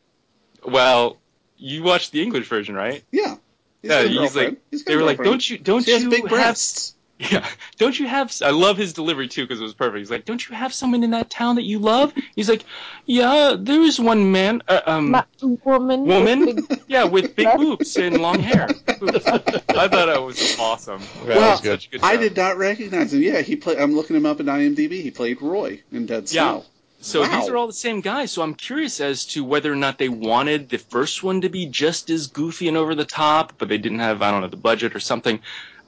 [0.65, 1.19] Well,
[1.57, 3.03] you watched the English version, right?
[3.11, 3.37] Yeah.
[3.83, 6.23] He's yeah, he's like, He's they were like, don't you, don't She has you big
[6.23, 6.95] have, breasts.
[7.31, 7.47] Yeah,
[7.79, 9.99] don't you have, I love his delivery too, because it was perfect.
[9.99, 12.15] He's like, don't you have someone in that town that you love?
[12.35, 12.65] He's like,
[13.05, 16.05] yeah, there is one man, uh, um, Ma- woman.
[16.07, 18.69] woman, yeah, with big boobs and long hair.
[19.03, 21.03] I thought it was awesome.
[21.27, 23.23] well, Such a good I did not recognize him.
[23.23, 23.79] Yeah, he played.
[23.79, 25.03] I'm looking him up in IMDb.
[25.03, 26.53] He played Roy in Dead Yeah.
[26.53, 26.65] Snow.
[27.03, 27.41] So Wow.
[27.41, 28.31] these are all the same guys.
[28.33, 31.65] So I'm curious as to whether or not they wanted the first one to be
[31.67, 34.57] just as goofy and over the top, but they didn't have I don't know the
[34.57, 35.41] budget or something.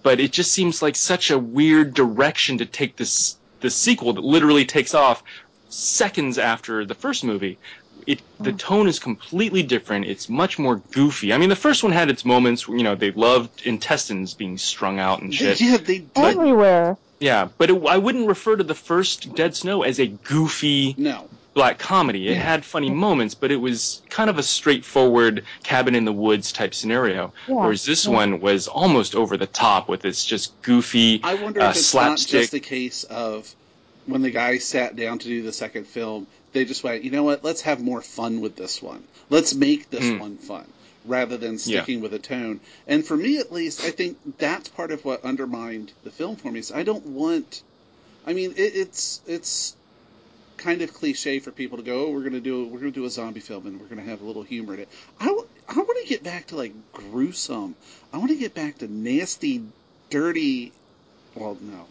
[0.02, 4.24] But it just seems like such a weird direction to take this the sequel that
[4.24, 5.22] literally takes off
[5.68, 7.58] seconds after the first movie.
[8.06, 10.06] It the tone is completely different.
[10.06, 11.32] It's much more goofy.
[11.32, 12.66] I mean, the first one had its moments.
[12.66, 15.60] You know, they loved intestines being strung out and shit.
[15.60, 16.96] Yeah, they But- Everywhere.
[17.20, 21.28] yeah, but it, I wouldn't refer to the first Dead Snow as a goofy no.
[21.54, 22.28] Black comedy.
[22.28, 26.52] It had funny moments, but it was kind of a straightforward cabin in the woods
[26.52, 27.32] type scenario.
[27.46, 28.12] Yeah, Whereas this yeah.
[28.12, 31.86] one was almost over the top with its just goofy I wonder uh, if it's
[31.86, 32.32] slapstick.
[32.34, 33.54] not just a case of
[34.06, 37.22] when the guys sat down to do the second film, they just went, you know
[37.22, 37.44] what?
[37.44, 39.04] Let's have more fun with this one.
[39.30, 40.20] Let's make this Mm.
[40.20, 40.64] one fun
[41.04, 41.82] rather than Yeah.
[41.82, 42.60] sticking with a tone.
[42.86, 46.50] And for me, at least, I think that's part of what undermined the film for
[46.50, 46.60] me.
[46.60, 47.62] Is I don't want.
[48.26, 49.74] I mean, it, it's it's
[50.62, 53.10] kind of cliche for people to go, oh, we're gonna do we're gonna do a
[53.10, 54.88] zombie film and we're gonna have a little humor in it.
[55.20, 57.74] I, w- I want to get back to like gruesome.
[58.12, 59.62] I want to get back to nasty,
[60.10, 60.72] dirty.
[61.34, 61.86] Well, no.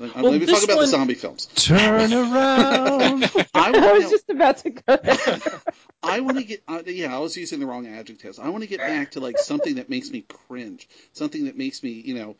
[0.00, 1.46] I'm Well, let me this talk about one- the zombie films.
[1.56, 3.24] Turn around.
[3.24, 4.98] I, I wanna- was just about to go.
[6.02, 6.62] I want to get.
[6.68, 8.38] Uh, yeah, I was using the wrong adjectives.
[8.38, 11.82] I want to get back to like something that makes me cringe, something that makes
[11.82, 12.38] me, you know, like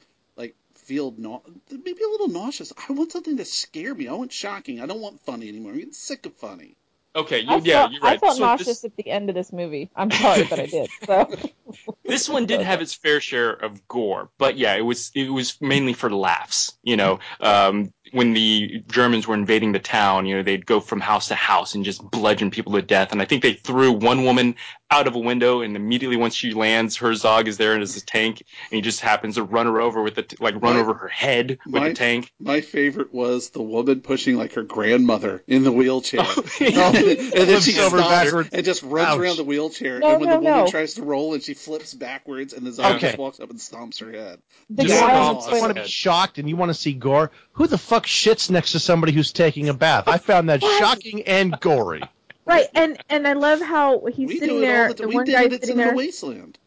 [0.88, 2.72] feel nau- maybe a little nauseous.
[2.88, 4.08] I want something to scare me.
[4.08, 4.80] I want shocking.
[4.80, 5.72] I don't want funny anymore.
[5.72, 6.76] I'm getting sick of funny.
[7.14, 8.14] Okay, you, I yeah, felt, you're right.
[8.14, 9.90] I felt So nauseous this, at the end of this movie.
[9.96, 10.90] I'm sorry, but I did.
[11.04, 11.28] So
[12.04, 15.60] this one did have its fair share of gore, but yeah, it was it was
[15.60, 16.78] mainly for laughs.
[16.82, 21.00] You know, um, when the Germans were invading the town, you know, they'd go from
[21.00, 23.12] house to house and just bludgeon people to death.
[23.12, 24.54] And I think they threw one woman
[24.90, 28.42] out of a window, and immediately once she lands, Herzog is there as a tank,
[28.70, 30.94] and he just happens to run her over with the t- like run My- over
[30.94, 32.32] her head with my, the tank.
[32.40, 36.86] My favorite was the woman pushing like her grandmother in the wheelchair, oh, yeah.
[36.96, 38.48] and, then she over backwards.
[38.52, 39.18] and just runs Ouch.
[39.18, 39.98] around the wheelchair.
[39.98, 40.70] No, and when no, the woman no.
[40.70, 43.06] tries to roll, and she flips backwards, and the zombie Okay.
[43.08, 44.40] just walks up and stomps her head.
[44.70, 45.58] the You Just guy want, on awesome.
[45.60, 47.30] want to be shocked and you want to see gore?
[47.52, 50.08] Who the fuck shits next to somebody who's taking a bath?
[50.08, 52.02] I found that shocking and gory.
[52.48, 54.88] Right, and and I love how he's we sitting there.
[54.88, 55.14] all the The, time.
[55.14, 55.44] one we did guy's.
[55.52, 55.90] It's sitting in there.
[55.90, 56.58] the wasteland.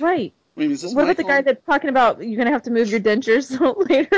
[0.00, 0.32] Right.
[0.56, 2.62] I mean, is this What my about the guy that's talking about you're gonna have
[2.62, 3.50] to move your dentures
[3.90, 4.08] later?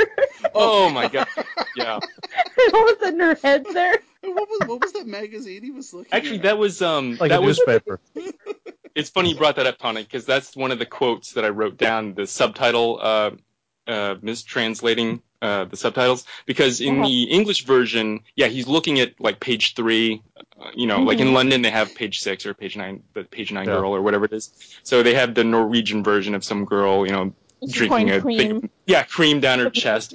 [0.55, 1.27] Oh my god,
[1.75, 1.99] yeah.
[2.73, 3.97] All of a sudden her head's there.
[4.21, 6.43] What was what was that magazine he was looking Actually, at?
[6.43, 7.99] that was um Like that a was newspaper.
[8.95, 11.49] it's funny you brought that up, Tawni, because that's one of the quotes that I
[11.49, 12.13] wrote down.
[12.15, 13.31] The subtitle, uh,
[13.89, 17.07] uh, mistranslating uh, the subtitles, because in Uh-huh.
[17.09, 20.21] the English version, yeah, he's looking at like page three.
[20.61, 21.33] Uh, you know, like in Mhm.
[21.39, 23.75] London, they have page six or page nine, the page nine Yeah.
[23.77, 24.51] girl or whatever it is.
[24.83, 28.37] So they have the Norwegian version of some girl, you know, She's drinking a cream.
[28.61, 30.09] big, yeah, cream down her chest.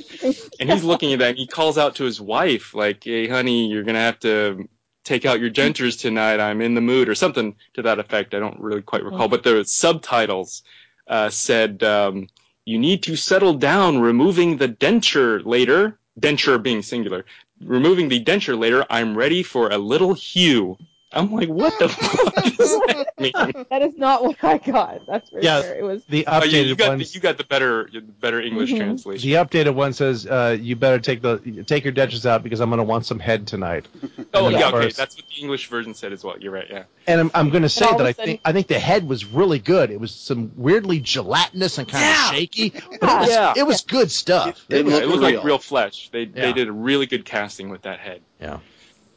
[0.61, 3.66] And he's looking at that and he calls out to his wife, like, hey, honey,
[3.70, 4.68] you're going to have to
[5.05, 6.41] take out your dentures tonight.
[6.41, 8.35] I'm in the mood, or something to that effect.
[8.35, 9.29] I don't really quite recall.
[9.29, 10.62] But the subtitles
[11.09, 12.29] uh, said, um,
[12.65, 15.99] you need to settle down removing the denture later.
[16.19, 17.25] Denture being singular.
[17.61, 20.79] Removing the denture later, I'm ready for a little hue.
[21.15, 23.33] I'm like, what the fuck does that mean?
[23.71, 25.01] That is not what I got.
[25.07, 25.75] That's for Yeah, sure.
[25.75, 26.99] It was the Oh, you, you updated got one.
[26.99, 28.79] the, you got the better the better English Mhm.
[28.79, 29.31] translation.
[29.31, 32.69] The updated one says, uh, "You better take the take your dentures out because I'm
[32.71, 33.87] going to want some head tonight."
[34.35, 36.37] Oh yeah, okay, course- that's what the English version said as well.
[36.39, 36.67] You're right.
[36.69, 36.85] Yeah.
[37.07, 38.67] And I'm, I'm going to say all of that a I sudden- think I think
[38.67, 39.91] the head was really good.
[39.91, 42.29] It was some weirdly gelatinous and kind Yeah.
[42.31, 43.55] of shaky, but it was Yeah.
[43.57, 44.65] it was good stuff.
[44.69, 45.35] It Yeah, looked it looked real.
[45.37, 46.09] like real flesh.
[46.11, 46.47] They Yeah.
[46.47, 48.21] they did a really good casting with that head.
[48.41, 48.59] Yeah.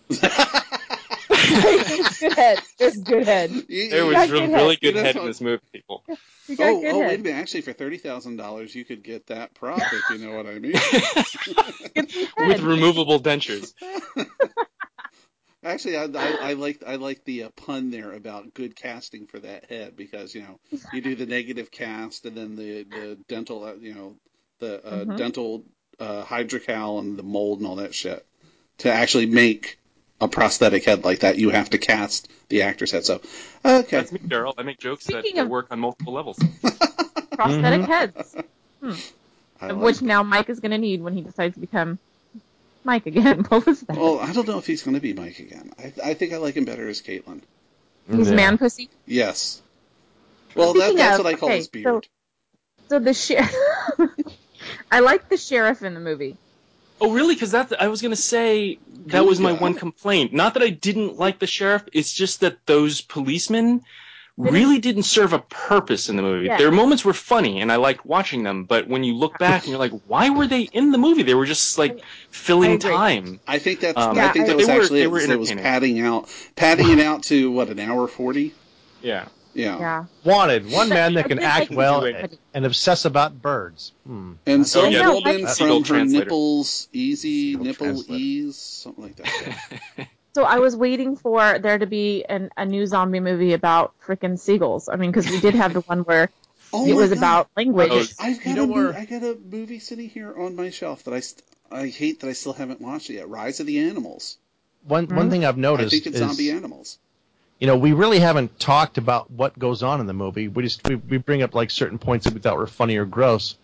[1.29, 2.59] good head.
[2.77, 3.51] There's good head.
[3.69, 4.81] You- There was got good really head.
[4.81, 6.03] good head in what- this movie, people.
[6.47, 7.23] You got Oh, good oh, wait a head.
[7.23, 7.37] minute.
[7.39, 10.59] Actually, for thirty thousand dollars, you could get that prop if you know what I
[10.59, 10.71] mean.
[12.47, 13.73] With removable dentures.
[15.63, 19.39] Actually, I, I, I like I like the uh, pun there about good casting for
[19.39, 20.59] that head because you know
[20.93, 24.15] you do the negative cast and then the the dental uh, you know
[24.59, 25.17] the uh, Mhm.
[25.17, 25.65] dental
[25.99, 28.25] uh, hydrocal and the mold and all that shit
[28.77, 29.79] to actually make
[30.19, 31.37] a prosthetic head like that.
[31.37, 33.05] You have to cast the actor's head.
[33.05, 33.21] So
[33.63, 34.53] okay, That's me, Daryl.
[34.57, 36.37] I make jokes that, Speaking that of- work on multiple levels.
[37.31, 37.91] Prosthetic mm-hmm.
[37.91, 38.35] heads.
[38.81, 38.91] Hmm.
[39.61, 41.99] I Of like which now Mike is going to need when he decides to become
[42.83, 43.43] Mike again.
[43.49, 43.97] What was that?
[43.97, 45.71] Well, I don't know if he's going to be Mike again.
[45.77, 47.41] I, I think I like him better as Caitlin.
[48.09, 48.35] He's Yeah.
[48.35, 48.89] man pussy.
[49.05, 49.61] Yes.
[50.55, 52.07] Well, that, that's of- what I call okay, his beard.
[52.89, 53.53] So the sheriff.
[54.91, 56.37] I like the sheriff in the movie.
[56.99, 57.35] Oh, really?
[57.35, 60.33] Because that I was gonna say that was my one complaint.
[60.33, 61.83] Not that I didn't like the sheriff.
[61.93, 63.83] It's just that those policemen
[64.37, 66.45] really didn't serve a purpose in the movie.
[66.45, 66.57] Yeah.
[66.57, 68.65] Their moments were funny, and I liked watching them.
[68.65, 71.23] But when you look back and you're like, why were they in the movie?
[71.23, 72.91] They were just like filling agree.
[72.91, 73.39] time.
[73.47, 73.97] I think that's.
[73.97, 75.11] Um, I think that they was actually they it.
[75.11, 78.53] were It was padding out, padding it out to what an hour forty.
[79.01, 79.27] Yeah.
[79.57, 79.79] Yeah.
[79.79, 80.05] Yeah.
[80.23, 83.91] Wanted one man that can act well and, and obsess about birds.
[84.05, 84.33] Hmm.
[84.45, 86.25] And That's- so yeah, Golden that's from her Translator.
[86.25, 88.13] nipples easy, Google nipple Translator.
[88.23, 90.07] ease, something like that.
[90.35, 94.37] So I was waiting for there to be an, a new zombie movie about freaking
[94.37, 94.87] seagulls.
[94.87, 96.29] I mean, because we did have the one where
[96.73, 97.17] Oh it was God.
[97.17, 97.89] about language.
[97.91, 100.55] Oh, I've got You know a mo- where- I got a movie sitting here on
[100.55, 101.41] my shelf that I st-
[101.71, 103.27] I hate that I still haven't watched it yet.
[103.29, 104.37] Rise of the Animals.
[104.83, 106.99] One one thing I've I noticed think it's is zombie animals.
[107.59, 110.47] You know we really haven't talked about what goes on in the movie.
[110.47, 113.05] We just we, we bring up like certain points that we thought were funny or
[113.05, 113.55] gross,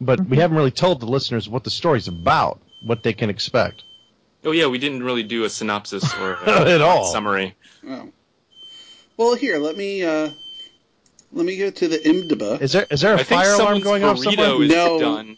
[0.00, 3.82] but we haven't really told the listeners what the story's about, what they can expect.
[4.44, 7.04] Oh yeah, we didn't really do a synopsis or a At all.
[7.06, 7.54] summary.
[7.88, 8.08] Oh.
[9.16, 10.30] Well, here let me uh,
[11.32, 12.60] let me go to the IMDb.
[12.60, 14.62] Is there is there a I think fire alarm going off burrito somewhere?
[14.62, 14.98] is No.
[15.00, 15.36] done.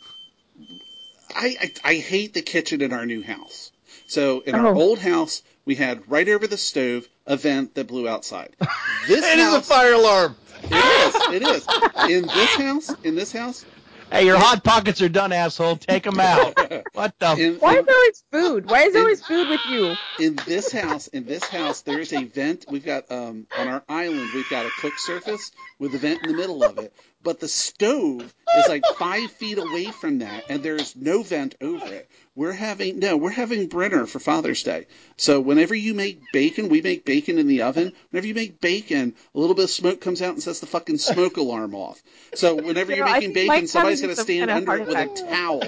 [1.35, 3.71] I, I I hate the kitchen in our new house.
[4.07, 4.81] So in our Oh.
[4.81, 8.55] old house, we had right over the stove a vent that blew outside.
[9.09, 10.37] This It is a fire alarm.
[10.63, 11.15] It is.
[11.33, 11.67] It is.
[12.11, 13.65] In this house, in this house,
[14.13, 15.77] Hey, your hot pockets are done, asshole.
[15.77, 16.59] Take them out.
[16.93, 17.37] What the?
[17.39, 18.67] in, Why is there always food?
[18.69, 19.95] Why is there always food with you?
[20.19, 22.67] in this house, in this house, there's a vent.
[22.69, 26.33] We've got um, on our island, we've got a cook surface with a vent in
[26.33, 26.93] the middle of it.
[27.23, 28.23] But the stove
[28.57, 32.09] is like five feet away from that, and there's no vent over it.
[32.35, 34.87] We're having no, we're having Brenner for Father's Day.
[35.19, 37.93] So whenever you make bacon, we make bacon in the oven.
[38.11, 40.97] Whenever you make bacon, a little bit of smoke comes out and sets the fucking
[40.97, 42.03] smoke alarm off.
[42.35, 45.29] So whenever you're Yeah, I making bacon, somebody's going to stand under it with a
[45.29, 45.63] towel,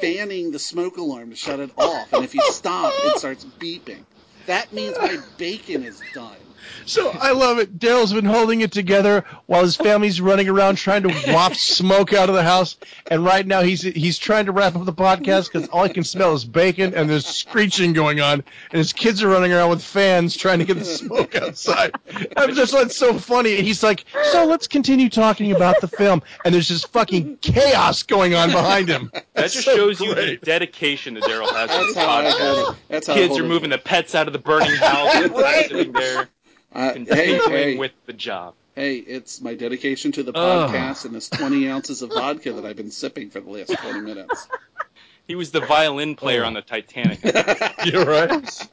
[0.00, 2.12] fanning the smoke alarm to shut it off.
[2.12, 4.04] And if you stop, it starts beeping.
[4.46, 6.36] That means my bacon is done.
[6.86, 7.78] So I love it.
[7.78, 12.28] Daryl's been holding it together while his family's running around trying to waft smoke out
[12.28, 12.76] of the house,
[13.08, 16.04] and right now he's he's trying to wrap up the podcast because all he can
[16.04, 19.82] smell is bacon and there's screeching going on, and his kids are running around with
[19.82, 21.92] fans trying to get the smoke outside.
[22.36, 23.56] I'm just like so funny.
[23.56, 28.02] And he's like, "So let's continue talking about the film," and there's just fucking chaos
[28.02, 29.10] going on behind him.
[29.12, 32.08] That That's just so shows you the dedication that Daryl has to That's this how
[32.18, 32.38] I podcast.
[32.38, 32.82] hold it.
[32.88, 33.48] That's how I Kids hold are it.
[33.48, 35.66] moving the pets out of the burning house, Right.
[35.68, 36.28] sitting there,
[36.74, 38.54] Uh, hey, hey, with the job.
[38.74, 40.70] hey, it's my dedication to the Ugh.
[40.70, 44.00] podcast and this 20 ounces of vodka that I've been sipping for the last 20
[44.00, 44.48] minutes.
[45.28, 46.48] He was the violin player Oh.
[46.48, 47.20] on the Titanic.
[47.84, 48.68] You're right.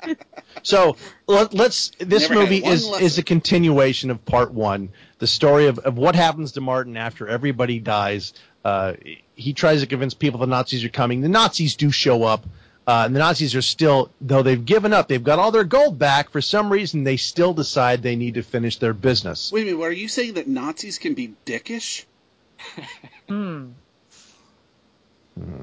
[0.64, 0.98] So
[1.28, 1.92] let, let's.
[2.00, 3.06] This Never movie is lesson.
[3.06, 4.90] is a continuation of part one,
[5.20, 8.34] the story of, of what happens to Martin after everybody dies.
[8.66, 8.94] Uh,
[9.36, 11.22] he tries to convince people the Nazis are coming.
[11.22, 12.44] The Nazis do show up,
[12.90, 16.00] uh, and the Nazis are still, though they've given up, they've got all their gold
[16.00, 16.32] back.
[16.32, 19.52] For some reason, they still decide they need to finish their business.
[19.52, 22.06] Wait a minute, are you saying that Nazis can be dickish?
[23.28, 23.68] Hmm.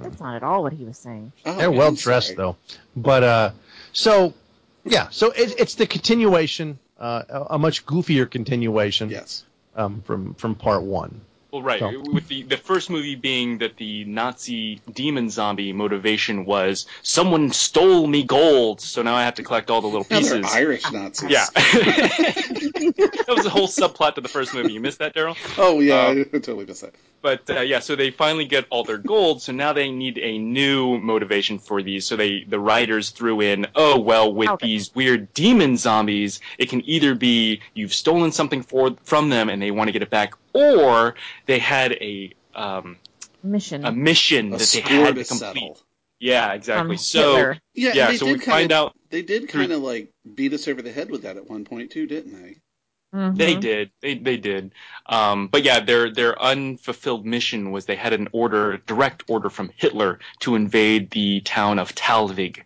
[0.02, 1.32] That's not at all what he was saying.
[1.44, 2.56] Oh, They're well dressed though,
[2.94, 3.50] but uh,
[3.92, 4.32] so
[4.84, 9.10] yeah, so it, it's the continuation, uh, a, a much goofier continuation.
[9.10, 9.44] Yes.
[9.74, 11.20] um, from from part one.
[11.52, 11.78] Well, right.
[11.80, 17.50] So- With the the first movie being that the Nazi demon zombie motivation was someone
[17.52, 20.30] stole me gold, so now I have to collect all the little pieces.
[20.42, 21.30] they're Irish Nazis.
[21.30, 21.46] Yeah.
[22.96, 24.72] that was a whole subplot to the first movie.
[24.72, 25.36] You missed that, Daryl?
[25.58, 26.94] Oh yeah, Um, I totally missed that.
[27.22, 30.38] But uh, yeah, so they finally get all their gold, so now they need a
[30.38, 32.06] new motivation for these.
[32.06, 36.82] So they the writers threw in, oh well, with these weird demon zombies, it can
[36.88, 40.34] either be you've stolen something for from them and they want to get it back,
[40.52, 41.14] or
[41.46, 42.96] they had a um,
[43.42, 43.84] Mission.
[43.84, 45.54] a mission A that they had to to complete.
[45.54, 45.78] settle.
[46.18, 46.96] Yeah, exactly.
[46.96, 47.58] From so Hitler.
[47.74, 50.52] Yeah, yeah, they so did we kinda, find out they did kind of like beat
[50.52, 52.56] us over the head with that at one point too, didn't they?
[53.14, 53.36] Mhm.
[53.36, 53.90] They did.
[54.00, 54.72] They they did.
[55.06, 59.48] Um, but yeah, their their unfulfilled mission was they had an order, a direct order
[59.48, 62.62] from Hitler to invade the town of Talvik.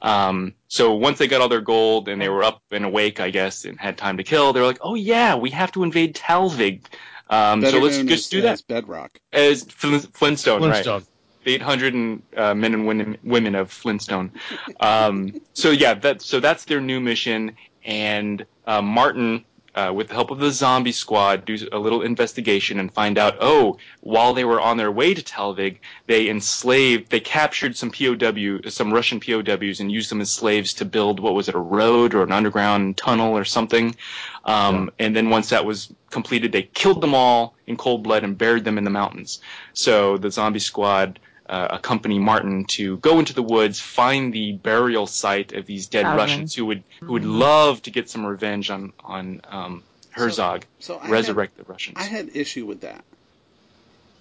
[0.00, 3.30] Um, so once they got all their gold and they were up and awake, I
[3.30, 6.14] guess, and had time to kill, they were like, "Oh yeah, we have to invade
[6.14, 6.86] Talvik."
[7.30, 9.18] Um, so let's just as, do that as Bedrock.
[9.32, 10.94] as Flin- Flintstone, Flintstone.
[11.00, 11.08] right?
[11.44, 14.32] The 800 and, uh, men and women, women of Flintstone.
[14.80, 19.44] Um, so yeah, that so that's their new mission, and uh, Martin,
[19.74, 23.36] uh, with the help of the zombie squad, do a little investigation and find out.
[23.40, 28.60] Oh, while they were on their way to Talvik, they enslaved, they captured some POW,
[28.68, 32.14] some Russian POWs, and used them as slaves to build what was it, a road
[32.14, 33.96] or an underground tunnel or something.
[34.44, 38.38] Um, And then once that was completed, they killed them all in cold blood and
[38.38, 39.40] buried them in the mountains.
[39.72, 45.06] So the zombie squad uh, accompany Martin to go into the woods, find the burial
[45.06, 46.18] site of these dead Thousand.
[46.18, 50.96] Russians who would who would love to get some revenge on on um, Herzog, So
[50.96, 51.96] I resurrect had, the Russians.
[51.98, 53.04] I had issue with that.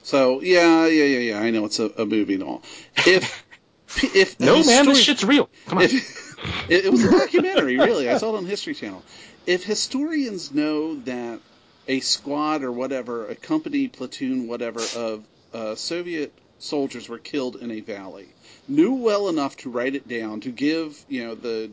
[0.03, 1.39] So yeah, yeah, yeah, yeah.
[1.39, 2.63] I know it's a, a movie and all.
[2.97, 3.45] If
[4.15, 5.49] if the no man, this shit's real.
[5.67, 5.85] Come on.
[5.85, 5.93] If,
[6.69, 8.09] it, it was a documentary, really.
[8.09, 9.01] I saw it on History Channel.
[9.45, 11.39] If historians know that
[11.87, 16.33] a squad or whatever, a company, platoon, whatever, of uh, Soviet
[16.63, 18.27] soldiers were killed in a valley,
[18.67, 21.69] knew well enough to write it down, to give, you know, the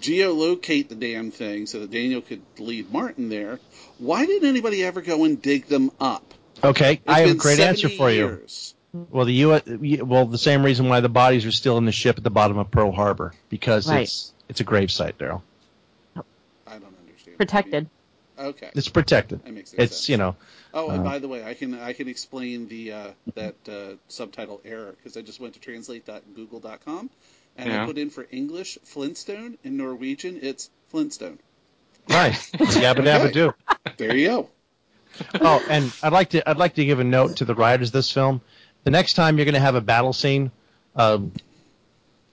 [0.00, 3.58] geolocate the damn thing so that Daniel could lead Martin there,
[3.98, 6.34] why didn't anybody ever go and dig them up?
[6.62, 8.26] Okay, It's I have a great answer for you.
[8.26, 8.74] years.
[8.92, 10.04] Well, the U.
[10.04, 12.58] Well, the same reason why the bodies are still in the ship at the bottom
[12.58, 14.02] of Pearl Harbor because Right.
[14.02, 15.42] it's it's a gravesite, Daryl.
[16.66, 17.36] I don't understand.
[17.36, 17.88] Protected.
[18.38, 18.70] Okay.
[18.74, 19.44] It's protected.
[19.44, 20.08] That makes It's sense.
[20.08, 20.36] you know.
[20.72, 23.96] Oh, and uh, by the way, I can I can explain the uh, that uh,
[24.08, 27.10] subtitle error because I just went to translate.google.com
[27.56, 31.38] and I put in for English Flintstone in Norwegian it's Flintstone.
[32.08, 32.50] Nice.
[32.52, 33.52] Yabba dabba do.
[33.96, 34.48] There you go.
[35.40, 37.92] Oh, and I'd like to I'd like to give a note to the writers of
[37.94, 38.40] this film.
[38.84, 40.50] The next time you're going to have a battle scene,
[40.94, 41.32] um,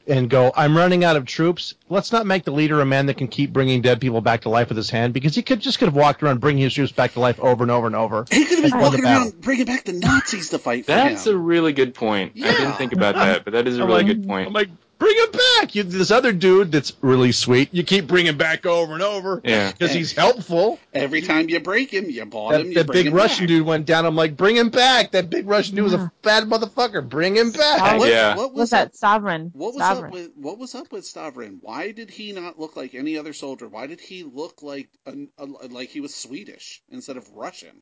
[0.07, 1.73] and go, I'm running out of troops.
[1.89, 4.49] Let's not make the leader a man that can keep bringing dead people back to
[4.49, 6.91] life with his hand, because he could just could have walked around bringing his troops
[6.91, 8.25] back to life over and over and over.
[8.31, 9.23] He could have been walking battle.
[9.23, 11.35] around bringing back the Nazis to fight for That's him.
[11.35, 12.33] a really good point.
[12.35, 14.47] I didn't think about that, but that is a I'm really like- good point.
[14.47, 15.75] I'm like, bring him back.
[15.75, 19.71] You, this other dude that's really sweet, you keep bringing back over and over Yeah.
[19.71, 20.79] because he's helpful.
[20.93, 22.67] Every time you break him, you bought That, him.
[22.69, 23.47] You that bring big him Russian back.
[23.49, 24.05] dude went down.
[24.05, 25.11] I'm like, bring him back.
[25.11, 27.07] That big Russian dude was a bad motherfucker.
[27.07, 27.99] Bring him back.
[27.99, 28.35] What, Yeah.
[28.35, 28.95] what was What's that?
[28.95, 29.51] Sovereign.
[29.53, 30.05] What was Sovereign.
[30.05, 31.57] up with what was up with Stavrin?
[31.61, 33.67] Why did he not look like any other soldier?
[33.67, 37.81] Why did he look like a, a, like he was Swedish instead of Russian?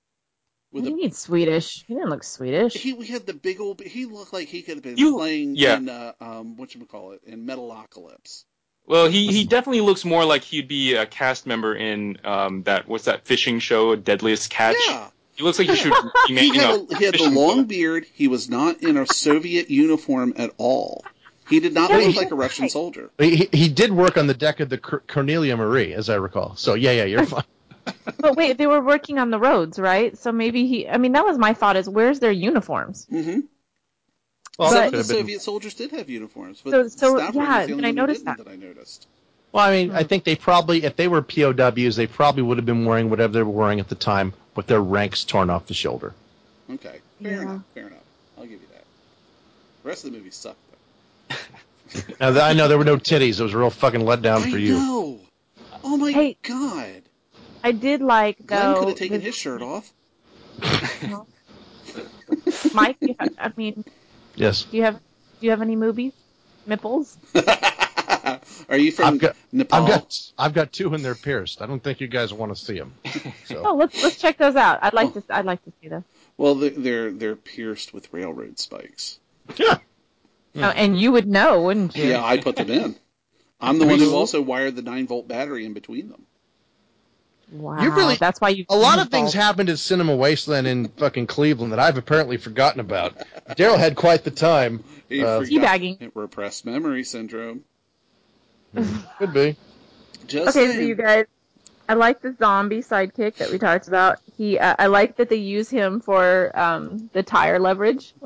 [0.73, 1.85] With What do a you mean Swedish?
[1.87, 2.73] He didn't look Swedish.
[2.73, 3.79] he we had the big old.
[3.79, 5.77] He looked like he could have been You- playing yeah.
[5.77, 8.43] in uh, um what you call it in Metalocalypse.
[8.85, 12.85] Well, he, he definitely looks more like he'd be a cast member in um, that
[12.87, 14.75] what's that fishing show, Deadliest Catch.
[14.89, 15.07] Yeah.
[15.35, 17.59] He looks like he should be He making had, a a, he had the long
[17.59, 17.67] boat.
[17.69, 18.05] beard.
[18.13, 21.05] He was not in a Soviet uniform at all.
[21.49, 22.35] He did not look like a.
[22.35, 23.09] Russian soldier.
[23.19, 26.55] He, he- he did work on the deck of the Cornelia Marie, as I recall.
[26.57, 27.43] So yeah, yeah, you're fine.
[28.17, 30.17] But wait, they were working on the roads, right?
[30.17, 30.87] So maybe he.
[30.87, 33.05] I mean, that was my thought: is where's their uniforms?
[33.11, 33.41] Mm-hmm.
[34.59, 37.33] Well, Some that of the been- Soviet soldiers did have uniforms, but So- so, Stavrin
[37.33, 38.37] yeah, was the only I one noticed that.
[38.37, 39.07] that I noticed.
[39.51, 42.65] Well, I mean, I think they probably, if they were POWs, they probably would have
[42.65, 45.73] been wearing whatever they were wearing at the time, with their ranks torn off the
[45.75, 46.13] shoulder.
[46.71, 47.41] Okay, fair Yeah.
[47.41, 47.61] enough.
[47.73, 47.99] Fair enough.
[48.37, 48.83] I'll give you that.
[49.83, 50.57] The rest of the movie sucked.
[51.29, 51.35] Though.
[52.19, 53.39] Now, I know there were no titties.
[53.39, 54.73] It was a real fucking letdown I for you.
[54.73, 55.19] know.
[55.83, 56.37] Oh my Hey.
[56.41, 57.03] god.
[57.63, 58.79] I did like Glenn though.
[58.79, 59.91] could have taken the- his shirt off.
[62.73, 63.83] Mike, you have, I mean,
[64.35, 64.63] Yes.
[64.63, 66.13] do you have do you have any movies?
[66.65, 67.17] Nipples?
[68.69, 69.79] Are you from I've got, Nepal?
[69.79, 71.61] I've got, I've got two and they're pierced.
[71.61, 72.93] I don't think you guys want to see them.
[73.45, 73.61] So.
[73.65, 74.79] Oh, let's let's check those out.
[74.81, 75.19] I'd like oh.
[75.19, 76.03] to I'd like to see those.
[76.37, 79.19] Well, they're, they're they're pierced with railroad spikes.
[79.59, 79.79] Oh,
[80.55, 82.05] and you would know, wouldn't you?
[82.05, 82.95] Yeah, I put them in.
[83.59, 86.25] I'm the one who also wired the nine volt battery in between them.
[87.53, 87.81] Wow.
[87.81, 88.65] You really That's why you.
[88.69, 92.37] A lot you of things happened at Cinema Wasteland in fucking Cleveland that I've apparently
[92.37, 93.15] forgotten about.
[93.49, 94.83] Daryl had quite the time.
[95.07, 95.81] He Uh, forgot
[96.15, 97.63] Repressed memory syndrome.
[99.19, 99.55] could be.
[100.25, 101.25] Just okay, so you guys,
[101.87, 104.17] I like the zombie sidekick that we talked about.
[104.37, 108.13] He, uh, I like that they use him for um, the tire leverage.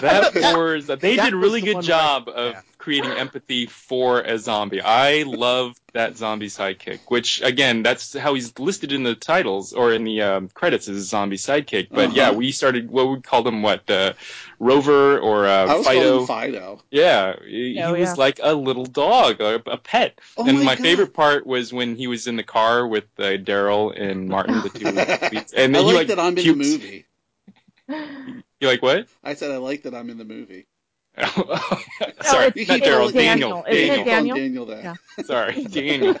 [0.00, 4.38] That was they That did a really good one job of creating empathy for a
[4.38, 4.80] zombie.
[4.82, 9.92] I love that zombie sidekick, which again, that's how he's listed in the titles or
[9.92, 11.90] in the um, credits as a zombie sidekick.
[11.94, 12.16] But Uh-huh.
[12.16, 14.14] yeah, we started what we called him what uh,
[14.58, 16.26] Rover or uh, I was Fido.
[16.26, 16.80] Fido.
[16.90, 18.24] Yeah, he, Oh, he was yeah.
[18.24, 20.20] like a little dog, a, a pet.
[20.36, 23.36] Oh and my my, favorite part was when he was in the car with uh,
[23.38, 24.90] Daryl and Martin, the two
[25.30, 25.52] leads.
[25.56, 26.58] And I he like, like that I'm in pukes.
[26.58, 27.06] the movie.
[28.60, 29.08] You like what?
[29.24, 30.66] I said I like that I'm in the movie.
[32.22, 33.62] Sorry, You not keep Daryl, calling Daniel.
[33.62, 33.64] Daniel.
[33.68, 34.36] Isn't Daniel.
[34.36, 34.66] Daniel?
[34.66, 34.98] Daniel that.
[35.26, 36.16] Sorry, Daniel.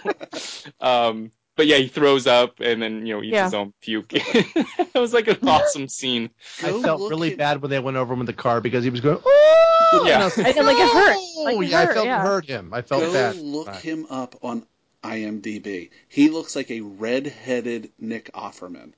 [0.80, 3.44] um, but yeah, he throws up and then you know eats Yeah.
[3.44, 4.12] his own puke.
[4.12, 6.30] it was like an awesome scene.
[6.62, 8.82] I Go felt really at- bad when they went over him in the car because
[8.84, 10.02] he was going, oh!
[10.06, 10.14] Yeah.
[10.14, 11.44] And I was I feel like it hurt.
[11.44, 12.22] Like it yeah, I felt yeah.
[12.22, 12.72] hurt him.
[12.72, 13.36] I felt Go bad.
[13.36, 13.76] look Right.
[13.80, 14.64] him up on
[15.02, 15.90] IMDb.
[16.08, 18.92] He looks like a red-headed Nick Offerman.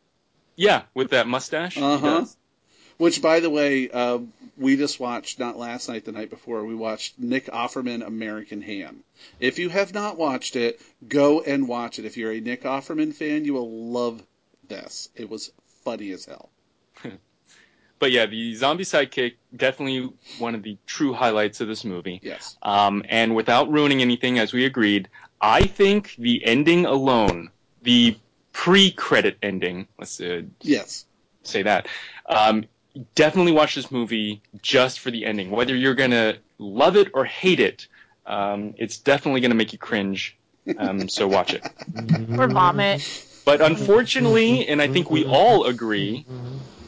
[0.56, 1.78] Yeah, with that mustache.
[1.78, 2.26] Uh-huh.
[2.98, 4.18] Which, by the way, uh,
[4.56, 6.64] we just watched not last night, the night before.
[6.64, 9.02] We watched Nick Offerman American Ham.
[9.40, 12.04] If you have not watched it, go and watch it.
[12.04, 14.22] If you're a Nick Offerman fan, you will love
[14.68, 15.08] this.
[15.14, 15.52] It was
[15.84, 16.50] funny as hell.
[17.98, 22.18] But yeah, the zombie sidekick definitely one of the true highlights of this movie.
[22.20, 22.56] Yes.
[22.60, 25.08] Um, and without ruining anything, as we agreed,
[25.40, 27.50] I think the ending alone,
[27.82, 28.18] the
[28.52, 31.06] pre-credit ending, let's uh, Yes.
[31.44, 31.86] say that,
[32.26, 32.64] um,
[33.14, 35.50] definitely watch this movie just for the ending.
[35.50, 37.86] Whether you're gonna love it or hate it,
[38.26, 40.36] um, it's definitely gonna make you cringe.
[40.78, 41.62] Um, so watch it.
[42.38, 43.26] Or vomit.
[43.44, 46.24] But unfortunately, and I think we all agree,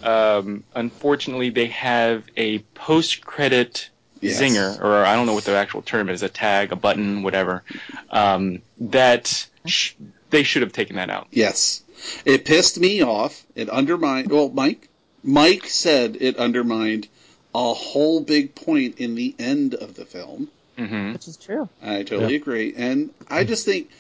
[0.03, 3.91] um, unfortunately, they have a post-credit
[4.21, 4.41] Yes.
[4.41, 7.63] zinger, or I don't know what the actual term is, a tag, a button, whatever,
[8.09, 9.93] um, that sh-
[10.31, 11.27] they should have taken that out.
[11.31, 11.83] Yes.
[12.25, 13.45] It pissed me off.
[13.55, 14.31] It undermined.
[14.31, 14.89] Well, Mike.
[15.25, 17.09] Mike said it undermined
[17.55, 20.49] a whole big point in the end of the film.
[20.77, 21.69] hmm Which is true.
[21.83, 23.91] I totally agree, and I just think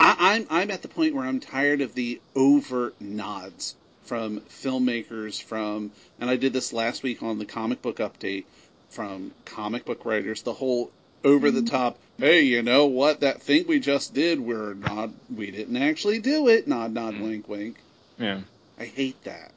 [0.00, 3.74] I, I'm I'm at the point where I'm tired of the overt nods
[4.04, 8.44] from filmmakers, from and I did this last week on the comic book update
[8.88, 10.42] from comic book writers.
[10.42, 10.90] The whole
[11.22, 11.98] over the top.
[12.18, 13.20] Hey, you know what?
[13.20, 15.10] That thing we just did, we're not.
[15.34, 16.66] We didn't actually do it.
[16.66, 17.76] Nod, nod, wink, wink.
[18.18, 18.40] Yeah.
[18.78, 19.52] I hate that.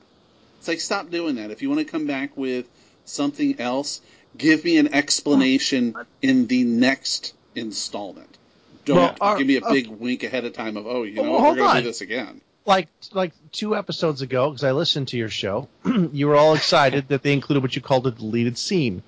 [0.63, 1.51] It's like stop doing that.
[1.51, 2.67] If you want to come back with
[3.03, 3.99] something else,
[4.37, 8.37] give me an explanation in the next installment.
[8.85, 11.15] Don't Well, our- give me a uh, big wink ahead of time of oh, you
[11.15, 11.83] know, Well, what, hold we're gonna on.
[11.83, 12.39] do this again.
[12.65, 15.67] Like like two episodes ago, because I listened to your show,
[16.13, 19.03] you were all excited that they included what you called a deleted scene.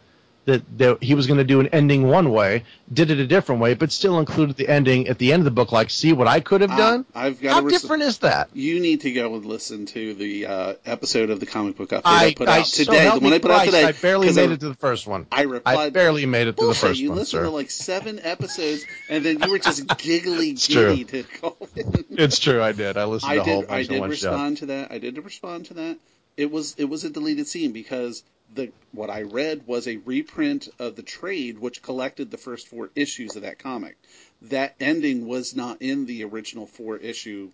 [0.45, 3.61] That, that he was going to do an ending one way, did it a different
[3.61, 5.71] way, but still included the ending at the end of the book.
[5.71, 7.03] Like, see what I could have done?
[7.15, 8.49] I've got How res- different is that?
[8.53, 12.01] You need to go and listen to the uh, episode of the comic book update
[12.05, 13.09] I, I, put I out so today.
[13.09, 13.85] The one I put out today.
[13.85, 15.25] I barely made it to the first one.
[15.31, 15.77] I replied.
[15.77, 17.43] I barely made it to the first you one, You listened sir.
[17.45, 22.05] to like seven episodes, and then you were just giggly giddy to call in.
[22.11, 22.97] It's true, I did.
[22.97, 23.69] I listened I to did.
[23.71, 24.91] I did respond to that.
[24.91, 25.97] I did respond to that.
[26.37, 28.21] It was it was a deleted scene because
[28.53, 32.89] the what I read was a reprint of the trade, which collected the first four
[32.95, 33.97] issues of that comic.
[34.43, 37.49] That ending was not in the original four issue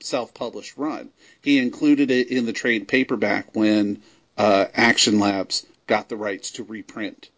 [0.00, 1.10] self published run.
[1.42, 4.02] He included it in the trade paperback when
[4.36, 7.28] uh, Action Labs got the rights to reprint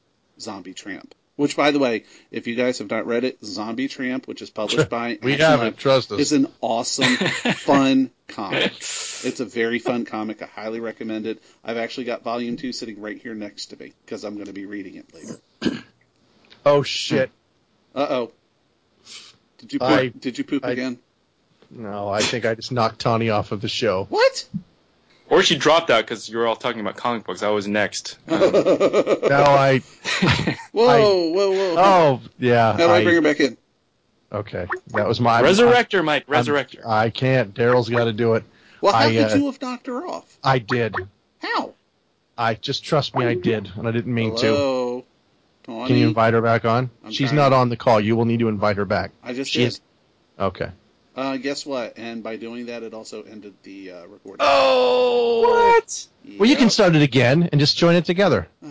[0.40, 1.14] Zombie Tramp.
[1.36, 4.50] Which, by the way, if you guys have not read it, Zombie Tramp, which is
[4.50, 6.20] published by We Action haven't, Labs, trust us.
[6.20, 8.72] is an awesome, fun comic.
[9.24, 10.42] It's a very fun comic.
[10.42, 11.42] I highly recommend it.
[11.64, 14.52] I've actually got volume two sitting right here next to me because I'm going to
[14.52, 15.82] be reading it later.
[16.66, 17.30] Oh shit!
[17.94, 18.32] Uh oh.
[19.58, 20.98] Did you poop, I- did you poop I- again?
[21.70, 24.06] No, I think I just knocked Tawni off of the show.
[24.08, 24.46] What?
[25.28, 27.42] Or she dropped out because you were all talking about comic books.
[27.42, 28.16] I was next.
[28.28, 29.82] Um, No, I.
[30.72, 31.00] Whoa, I-
[31.34, 31.74] whoa, whoa!
[31.76, 32.72] Oh yeah.
[32.72, 33.58] How do I, bring her back in?
[34.32, 36.24] Okay, that was my Resurrector, Mike.
[36.30, 36.86] I'm- Resurrector.
[36.86, 37.52] I can't.
[37.54, 38.44] Daryl's got to do it.
[38.84, 40.38] Well, how I, could uh, you have knocked her off?
[40.44, 40.94] I did.
[41.38, 41.72] How?
[42.36, 43.24] I just trust me.
[43.24, 45.02] I did, and I didn't mean to.
[45.64, 45.86] Tawni.
[45.86, 46.90] Can you invite her back on?
[47.02, 47.36] I'm She's trying.
[47.36, 47.98] not on the call.
[47.98, 49.12] You will need to invite her back.
[49.22, 49.84] I just She's did.
[50.38, 50.68] okay.
[51.16, 51.96] Uh, guess what?
[51.96, 54.38] And by doing that, it also ended the uh, recording.
[54.40, 56.06] Oh, what?
[56.38, 58.48] Well, you can start it again and just join it together.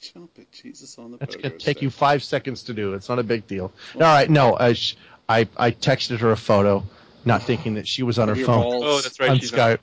[0.00, 1.82] Jump it, Jesus on the That's going to take stick.
[1.82, 2.94] you five seconds to do.
[2.94, 3.72] It's not a big deal.
[3.94, 4.56] All right, no.
[4.72, 4.94] Sh-
[5.28, 6.84] I I texted her a photo,
[7.24, 8.62] not thinking that she was on her phone.
[8.62, 8.84] balls.
[8.84, 9.78] Oh, that's right, On she's on.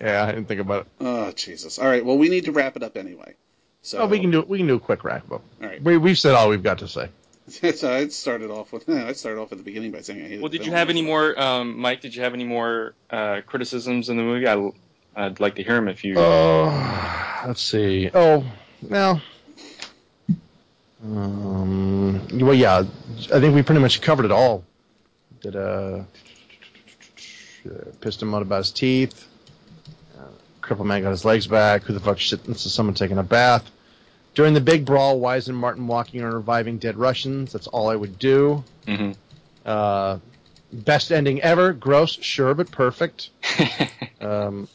[0.00, 0.92] Yeah, I didn't think about it.
[1.00, 1.78] Oh Jesus!
[1.78, 2.04] All right.
[2.04, 3.34] Well, we need to wrap it up anyway.
[3.82, 5.42] So oh, we can do we can do a quick wrap up.
[5.62, 5.82] All right.
[5.82, 7.10] We we've said all we've got to say.
[7.48, 10.40] so I started off with I started off at the beginning by saying I hated.
[10.40, 12.00] Well, the did you have any more, um, Mike?
[12.00, 14.48] Did you have any more uh, criticisms in the movie?
[14.48, 14.70] I,
[15.14, 16.14] I'd like to hear them if you.
[16.18, 18.10] Oh, let's see.
[18.12, 18.44] Oh,
[18.82, 19.20] well.
[21.04, 22.84] Um, well, yeah,
[23.32, 24.64] I think we pretty much covered it all.
[25.42, 26.04] Did uh,
[28.00, 29.26] pissed him out about his teeth.
[30.18, 30.22] Uh,
[30.60, 31.82] crippled man got his legs back.
[31.82, 33.70] Who the fuck sentences someone taking a bath?
[34.34, 37.52] During the big brawl, Wise and Martin walking and reviving dead Russians.
[37.52, 38.64] That's all I would do.
[38.86, 39.12] Mm-hmm.
[39.64, 40.18] Uh,
[40.72, 41.72] best ending ever.
[41.72, 43.30] Gross, sure, but perfect.
[44.20, 44.68] um,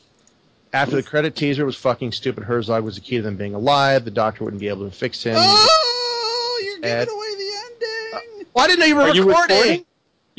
[0.72, 2.44] after the credit teaser was fucking stupid.
[2.44, 4.06] Herzog was the key to them being alive.
[4.06, 5.36] The doctor wouldn't be able to fix him.
[5.38, 7.06] Oh, you're Ed.
[7.06, 8.48] giving away the ending.
[8.54, 9.86] Well, I didn't know you were Are you recording.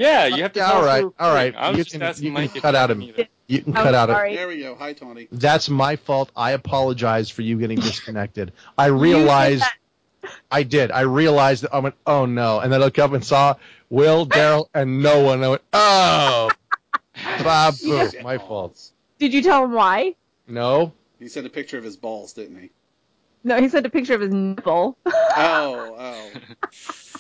[0.01, 0.29] Recording?
[0.29, 0.59] Yeah, uh, you have to.
[0.61, 1.55] Yeah, tell all us right, we're all right.
[1.55, 3.13] I was You just can- asking you can Mike if cut out had of- any
[3.13, 4.37] other- You can I'm cut out of sorry.
[4.37, 4.75] There we go.
[4.77, 5.29] Hi, Tony.
[5.33, 6.31] That's my fault.
[6.37, 8.53] I apologize for you getting disconnected.
[8.79, 9.65] I realized
[10.51, 10.91] I did.
[10.93, 13.57] I realized that I went, oh no, and then I looked up and saw
[13.89, 15.43] Will, Daryl, and no one.
[15.43, 16.51] I went, oh,
[17.43, 18.11] Bob, Yeah.
[18.23, 18.91] my fault.
[19.19, 20.15] Did you tell him why?
[20.47, 22.71] No, He sent a picture of his balls, didn't he?
[23.43, 24.97] No, he sent a picture of his nipple.
[25.07, 26.31] Oh, oh.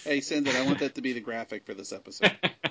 [0.04, 0.56] Hey, send it.
[0.56, 2.32] I want that to be the graphic for this episode.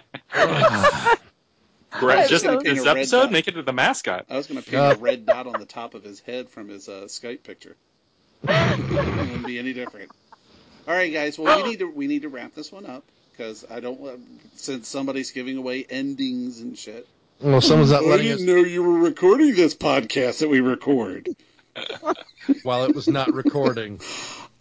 [1.91, 3.31] Gra- I was just gonna this episode, dot.
[3.31, 4.25] make it the mascot.
[4.29, 6.49] I was going to paint Uh, a red dot on the top of his head
[6.49, 7.75] from his uh, Skype picture.
[8.43, 10.11] it wouldn't be any different.
[10.87, 11.37] All right, guys.
[11.39, 14.19] Well, we need to we need to wrap this one up because I don't want
[14.55, 17.07] since somebody's giving away endings and shit.
[17.41, 20.59] well, someone's not I letting didn't us know you were recording this podcast that we
[20.61, 21.27] record.
[22.63, 23.99] while it was not recording.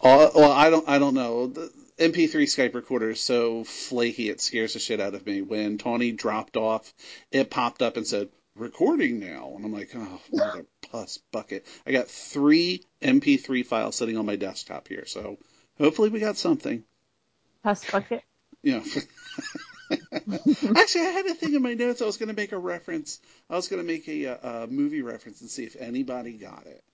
[0.01, 0.88] Uh, well, I don't.
[0.88, 1.53] I don't know.
[1.99, 5.42] The MP3 Skype recorder is so flaky it scares the shit out of me.
[5.42, 6.94] When Tawni dropped off,
[7.32, 11.90] it popped up and said "recording now," and I'm like, "Oh, mother pus bucket!" I
[11.90, 15.38] got three MP3 files sitting on my desktop here, so
[15.76, 16.84] hopefully we got something.
[17.64, 18.22] Pus bucket.
[18.62, 18.84] Yeah.
[19.90, 22.01] Actually, I had a thing in my notes.
[22.01, 23.18] I was going to make a reference.
[23.51, 26.66] I was going to make a, uh, a movie reference and see if anybody got
[26.66, 26.84] it.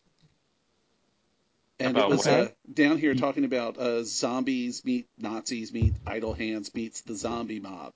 [1.81, 6.33] And About it was uh, down here talking about uh, zombies meet Nazis meet idle
[6.33, 7.95] hands meets the zombie mob.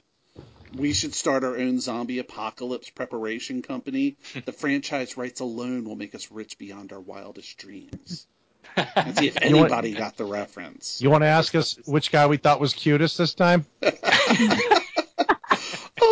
[0.76, 4.16] We should start our own zombie apocalypse preparation company.
[4.44, 8.26] The franchise rights alone will make us rich beyond our wildest dreams.
[8.76, 11.00] And see if You want- anybody got the reference.
[11.00, 13.64] You want to ask us which guy we thought was cutest this time?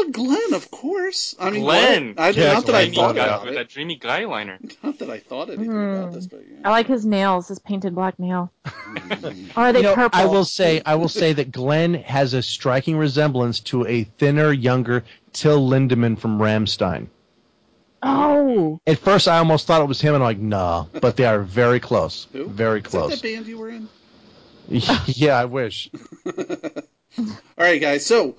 [0.07, 1.35] Oh, Glenn, of course.
[1.39, 2.19] I mean, Glenn, what?
[2.19, 3.25] I, Yeah, not that I Glenn, thought yeah.
[3.25, 3.55] about it.
[3.55, 4.59] that dreamy guy liner.
[4.83, 5.95] Not that I thought anything hmm.
[5.95, 6.59] about this, but yeah.
[6.65, 8.53] I like his nails, his painted black nail.
[8.67, 10.21] or are they You know, purple?
[10.21, 14.53] I will say, I will say that Glenn has a striking resemblance to a thinner,
[14.53, 17.09] younger Till Lindemann from Rammstein.
[18.03, 21.25] Oh, At first, I almost thought it was him, and I'm like, nah, but they
[21.25, 22.47] are very close, Who?
[22.47, 23.21] very Is that close.
[23.21, 23.89] that band you were in?
[24.69, 25.91] yeah, I wish.
[26.27, 27.25] All
[27.59, 28.05] right, guys.
[28.05, 28.37] So,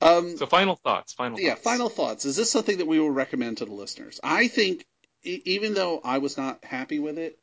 [0.00, 1.12] um, So final thoughts.
[1.14, 1.38] Final.
[1.40, 1.62] yeah, thoughts.
[1.62, 2.24] final thoughts.
[2.24, 4.20] Is this something that we will recommend to the listeners?
[4.22, 4.86] I think,
[5.24, 7.38] e- even though I was not happy with it.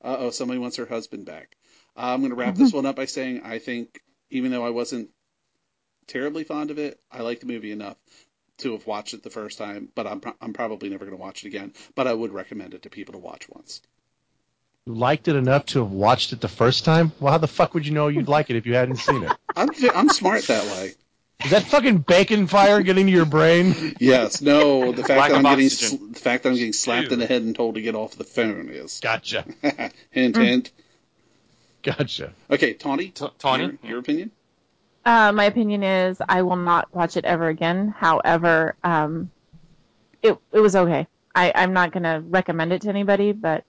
[0.00, 1.56] Uh oh, somebody wants her husband back.
[1.96, 4.70] Uh, I'm going to wrap this one up by saying I think, even though I
[4.70, 5.10] wasn't
[6.06, 7.96] terribly fond of it, I like the movie enough
[8.58, 9.88] to have watched it the first time.
[9.94, 11.72] But I'm pro- I'm probably never going to watch it again.
[11.96, 13.80] But I would recommend it to people to watch once.
[14.88, 17.12] You liked it enough to have watched it the first time?
[17.20, 19.30] Well, how the fuck would you know you'd like it if you hadn't seen it?
[19.56, 20.94] I'm I'm smart that way.
[21.44, 23.74] Is that fucking bacon fire getting to your brain?
[24.00, 24.92] Yes, no.
[24.92, 27.26] The fact Lack that I'm getting sl- the fact that I'm getting slapped in the
[27.26, 29.44] head and told to get off the phone is Gotcha.
[30.10, 30.70] hint hint.
[31.82, 32.32] Gotcha.
[32.50, 33.12] Okay, Tawni.
[33.12, 33.78] Ta- Tawni?
[33.82, 34.30] your, your opinion?
[35.04, 37.88] Uh, my opinion is I will not watch it ever again.
[37.94, 39.30] However, um,
[40.22, 41.06] it it was okay.
[41.34, 43.64] I, I'm not gonna recommend it to anybody, but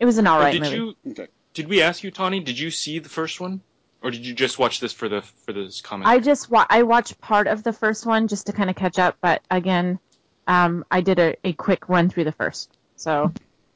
[0.00, 0.76] it was an Oh, alright did movie.
[0.76, 0.96] you?
[1.10, 1.26] Okay.
[1.54, 2.44] Did we ask you, Tawni?
[2.44, 3.60] Did you see the first one,
[4.02, 6.08] or did you just watch this for the for this comment?
[6.08, 8.98] I just wa- I watched part of the first one just to kind of catch
[8.98, 9.98] up, but again,
[10.46, 12.70] um, I did a, a quick run through the first.
[12.96, 13.32] So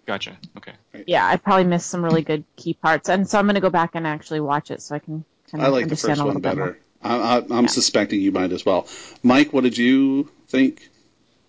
[0.06, 0.36] Gotcha.
[0.56, 0.72] Okay.
[1.06, 3.90] yeah, I probably missed some really good key parts, and so I'm gonna go back
[3.94, 6.24] and actually watch it so I can kind I of like the understand first a
[6.24, 6.78] little one bit better.
[7.02, 8.86] I, I, I'm suspecting you might as well.
[9.24, 10.88] Mike, what did you think?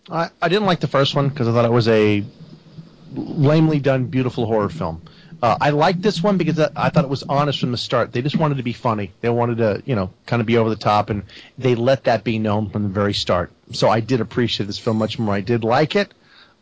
[0.09, 2.23] I, I didn't like the first one because I thought it was a
[3.13, 5.01] lamely done, beautiful horror film.
[5.41, 8.13] Uh, I liked this one because I, I thought it was honest from the start.
[8.13, 9.11] They just wanted to be funny.
[9.19, 11.23] They wanted to, you know, kind of be over the top, and
[11.57, 13.51] they let that be known from the very start.
[13.71, 15.35] So I did appreciate this film much more.
[15.35, 16.13] I did like it.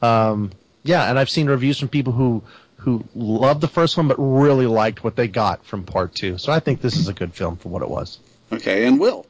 [0.01, 0.51] Um,
[0.83, 2.43] yeah, and I've seen reviews from people who
[2.77, 6.39] who loved the first one but really liked what they got from part two.
[6.39, 8.17] So I think this is a good film for what it was.
[8.51, 9.27] Okay, and Will.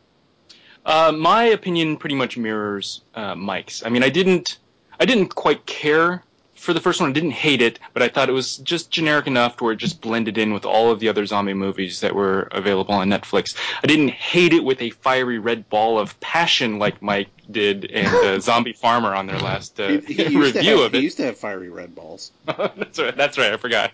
[0.86, 3.86] Uh, my opinion pretty much mirrors uh, Mike's.
[3.86, 4.58] I mean, I didn't,
[5.00, 6.24] I didn't quite care
[6.62, 7.10] for the first one.
[7.10, 9.78] I didn't hate it, but I thought it was just generic enough to where it
[9.78, 13.56] just blended in with all of the other zombie movies that were available on Netflix.
[13.84, 18.08] I didn't hate it with a fiery red ball of passion like Mike did and
[18.08, 21.00] uh, Zombie Farmer on their last uh, He, he used to review have, of he
[21.00, 21.04] it.
[21.04, 22.32] used to have fiery red balls.
[22.46, 23.18] that's right.
[23.18, 23.54] That's right.
[23.54, 23.92] I forgot.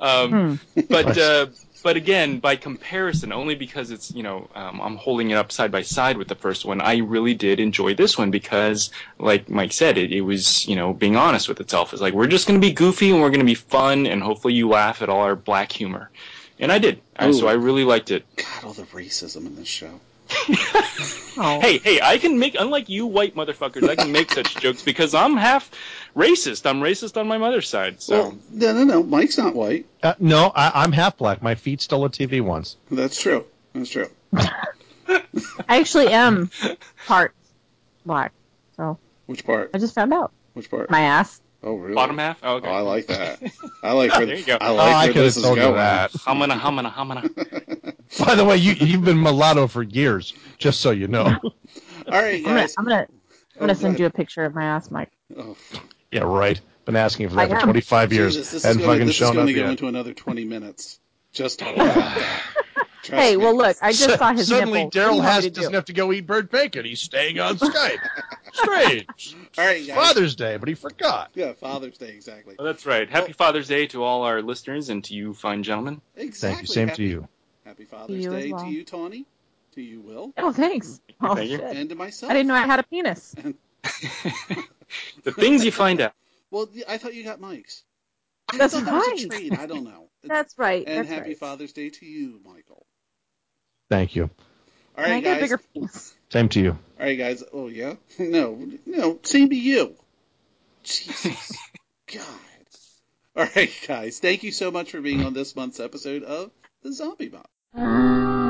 [0.00, 1.46] Um, But uh,
[1.84, 5.70] but again, by comparison, only because it's you know um, I'm holding it up side
[5.70, 9.72] by side with the first one, I really did enjoy this one because, like Mike
[9.72, 11.92] said, it, it was you know being honest with itself.
[11.92, 14.22] It's like we're just going to be goofy and we're going to be fun and
[14.22, 16.10] hopefully you laugh at all our black humor,
[16.58, 17.02] and I did.
[17.16, 18.24] I, so I really liked it.
[18.36, 20.00] God, all the racism in this show.
[21.36, 25.14] Hey, hey, I can make, unlike you white motherfuckers, I can make such jokes because
[25.14, 25.68] I'm half
[26.16, 26.66] racist.
[26.68, 28.00] I'm racist on my mother's side.
[28.02, 29.02] So Well, no, no, no.
[29.02, 29.86] Mike's not white.
[30.02, 31.42] Uh, no, I, I'm half black.
[31.42, 32.76] My feet stole a TV once.
[32.90, 33.44] That's true.
[33.74, 34.08] That's true.
[35.08, 35.22] I
[35.68, 36.50] actually am
[37.06, 37.34] part
[38.06, 38.32] black.
[38.76, 39.70] So Which part?
[39.74, 40.32] I just found out.
[40.54, 40.90] Which part?
[40.90, 41.40] My ass.
[41.62, 41.94] Oh, really?
[41.94, 42.38] bottom half.
[42.42, 42.68] Oh, okay.
[42.68, 43.40] Oh, I like that.
[43.82, 44.58] I like where, there you go.
[44.60, 45.56] I like where this is going.
[46.26, 47.22] Humana, humana, humana.
[48.18, 51.24] By the way, you, you've been mulatto for years, just so you know.
[51.24, 51.42] All
[52.12, 52.68] right, I'm gonna.
[52.78, 53.08] I'm gonna, I'm
[53.56, 54.00] Oh, gonna go send ahead.
[54.00, 55.10] you a picture of my ass, Mike.
[55.38, 55.56] Oh,
[56.14, 56.60] yeah, right.
[56.84, 57.62] Been asking for I that for am.
[57.64, 58.34] 25 years.
[58.36, 61.00] Jesus, this and is going, fucking this is going to go into another 20 minutes.
[61.32, 62.42] Just talking about that.
[63.02, 63.44] Trust hey, me.
[63.44, 65.00] well, look, I just saw his Suddenly, nipple.
[65.02, 65.76] What Daryl has doesn't do?
[65.76, 66.86] have to go eat bird bacon.
[66.86, 67.98] He's staying on Skype.
[68.52, 69.36] Strange.
[69.58, 69.96] All right, guys.
[69.96, 71.30] Father's Day, but he forgot.
[71.34, 72.54] Yeah, Father's Day, exactly.
[72.58, 73.08] Well, that's right.
[73.10, 76.00] Happy Father's Day to all our listeners and to you fine gentlemen.
[76.16, 76.56] Exactly.
[76.56, 76.72] Thank you.
[76.74, 77.28] Same happy, to you.
[77.66, 78.64] Happy Father's you Day well.
[78.64, 79.24] to you, Tawni.
[79.74, 80.32] To you, Will.
[80.38, 81.00] Oh, thanks.
[81.20, 81.60] Oh Thank you.
[81.62, 82.30] Oh, and to myself.
[82.30, 83.34] I didn't know I had a penis.
[85.24, 86.12] The things you find out.
[86.50, 87.82] Well, I thought you got Mike's.
[88.48, 89.30] I That's thought that was a right.
[89.30, 89.58] trade.
[89.58, 90.08] I don't know.
[90.22, 90.84] That's right.
[90.86, 91.38] And That's happy right.
[91.38, 92.86] Father's Day to you, Michael.
[93.90, 94.30] Thank you.
[94.96, 95.42] All Can I right, get a guys.
[95.42, 96.14] bigger penis?
[96.30, 96.70] Same to you.
[96.70, 97.42] All right, guys.
[97.52, 97.94] Oh yeah.
[98.20, 98.56] No,
[98.86, 99.18] no.
[99.24, 99.96] Same to you.
[100.84, 101.56] Jesus.
[102.12, 102.24] God.
[103.36, 104.20] All right, guys.
[104.20, 106.52] Thank you so much for being on this month's episode of
[106.84, 108.43] the Zombie Mob.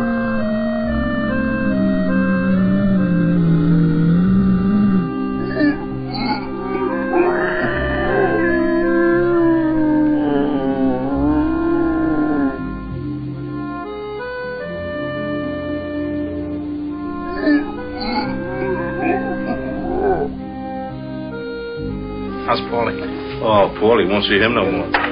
[24.05, 25.04] Paulie won't see him no more.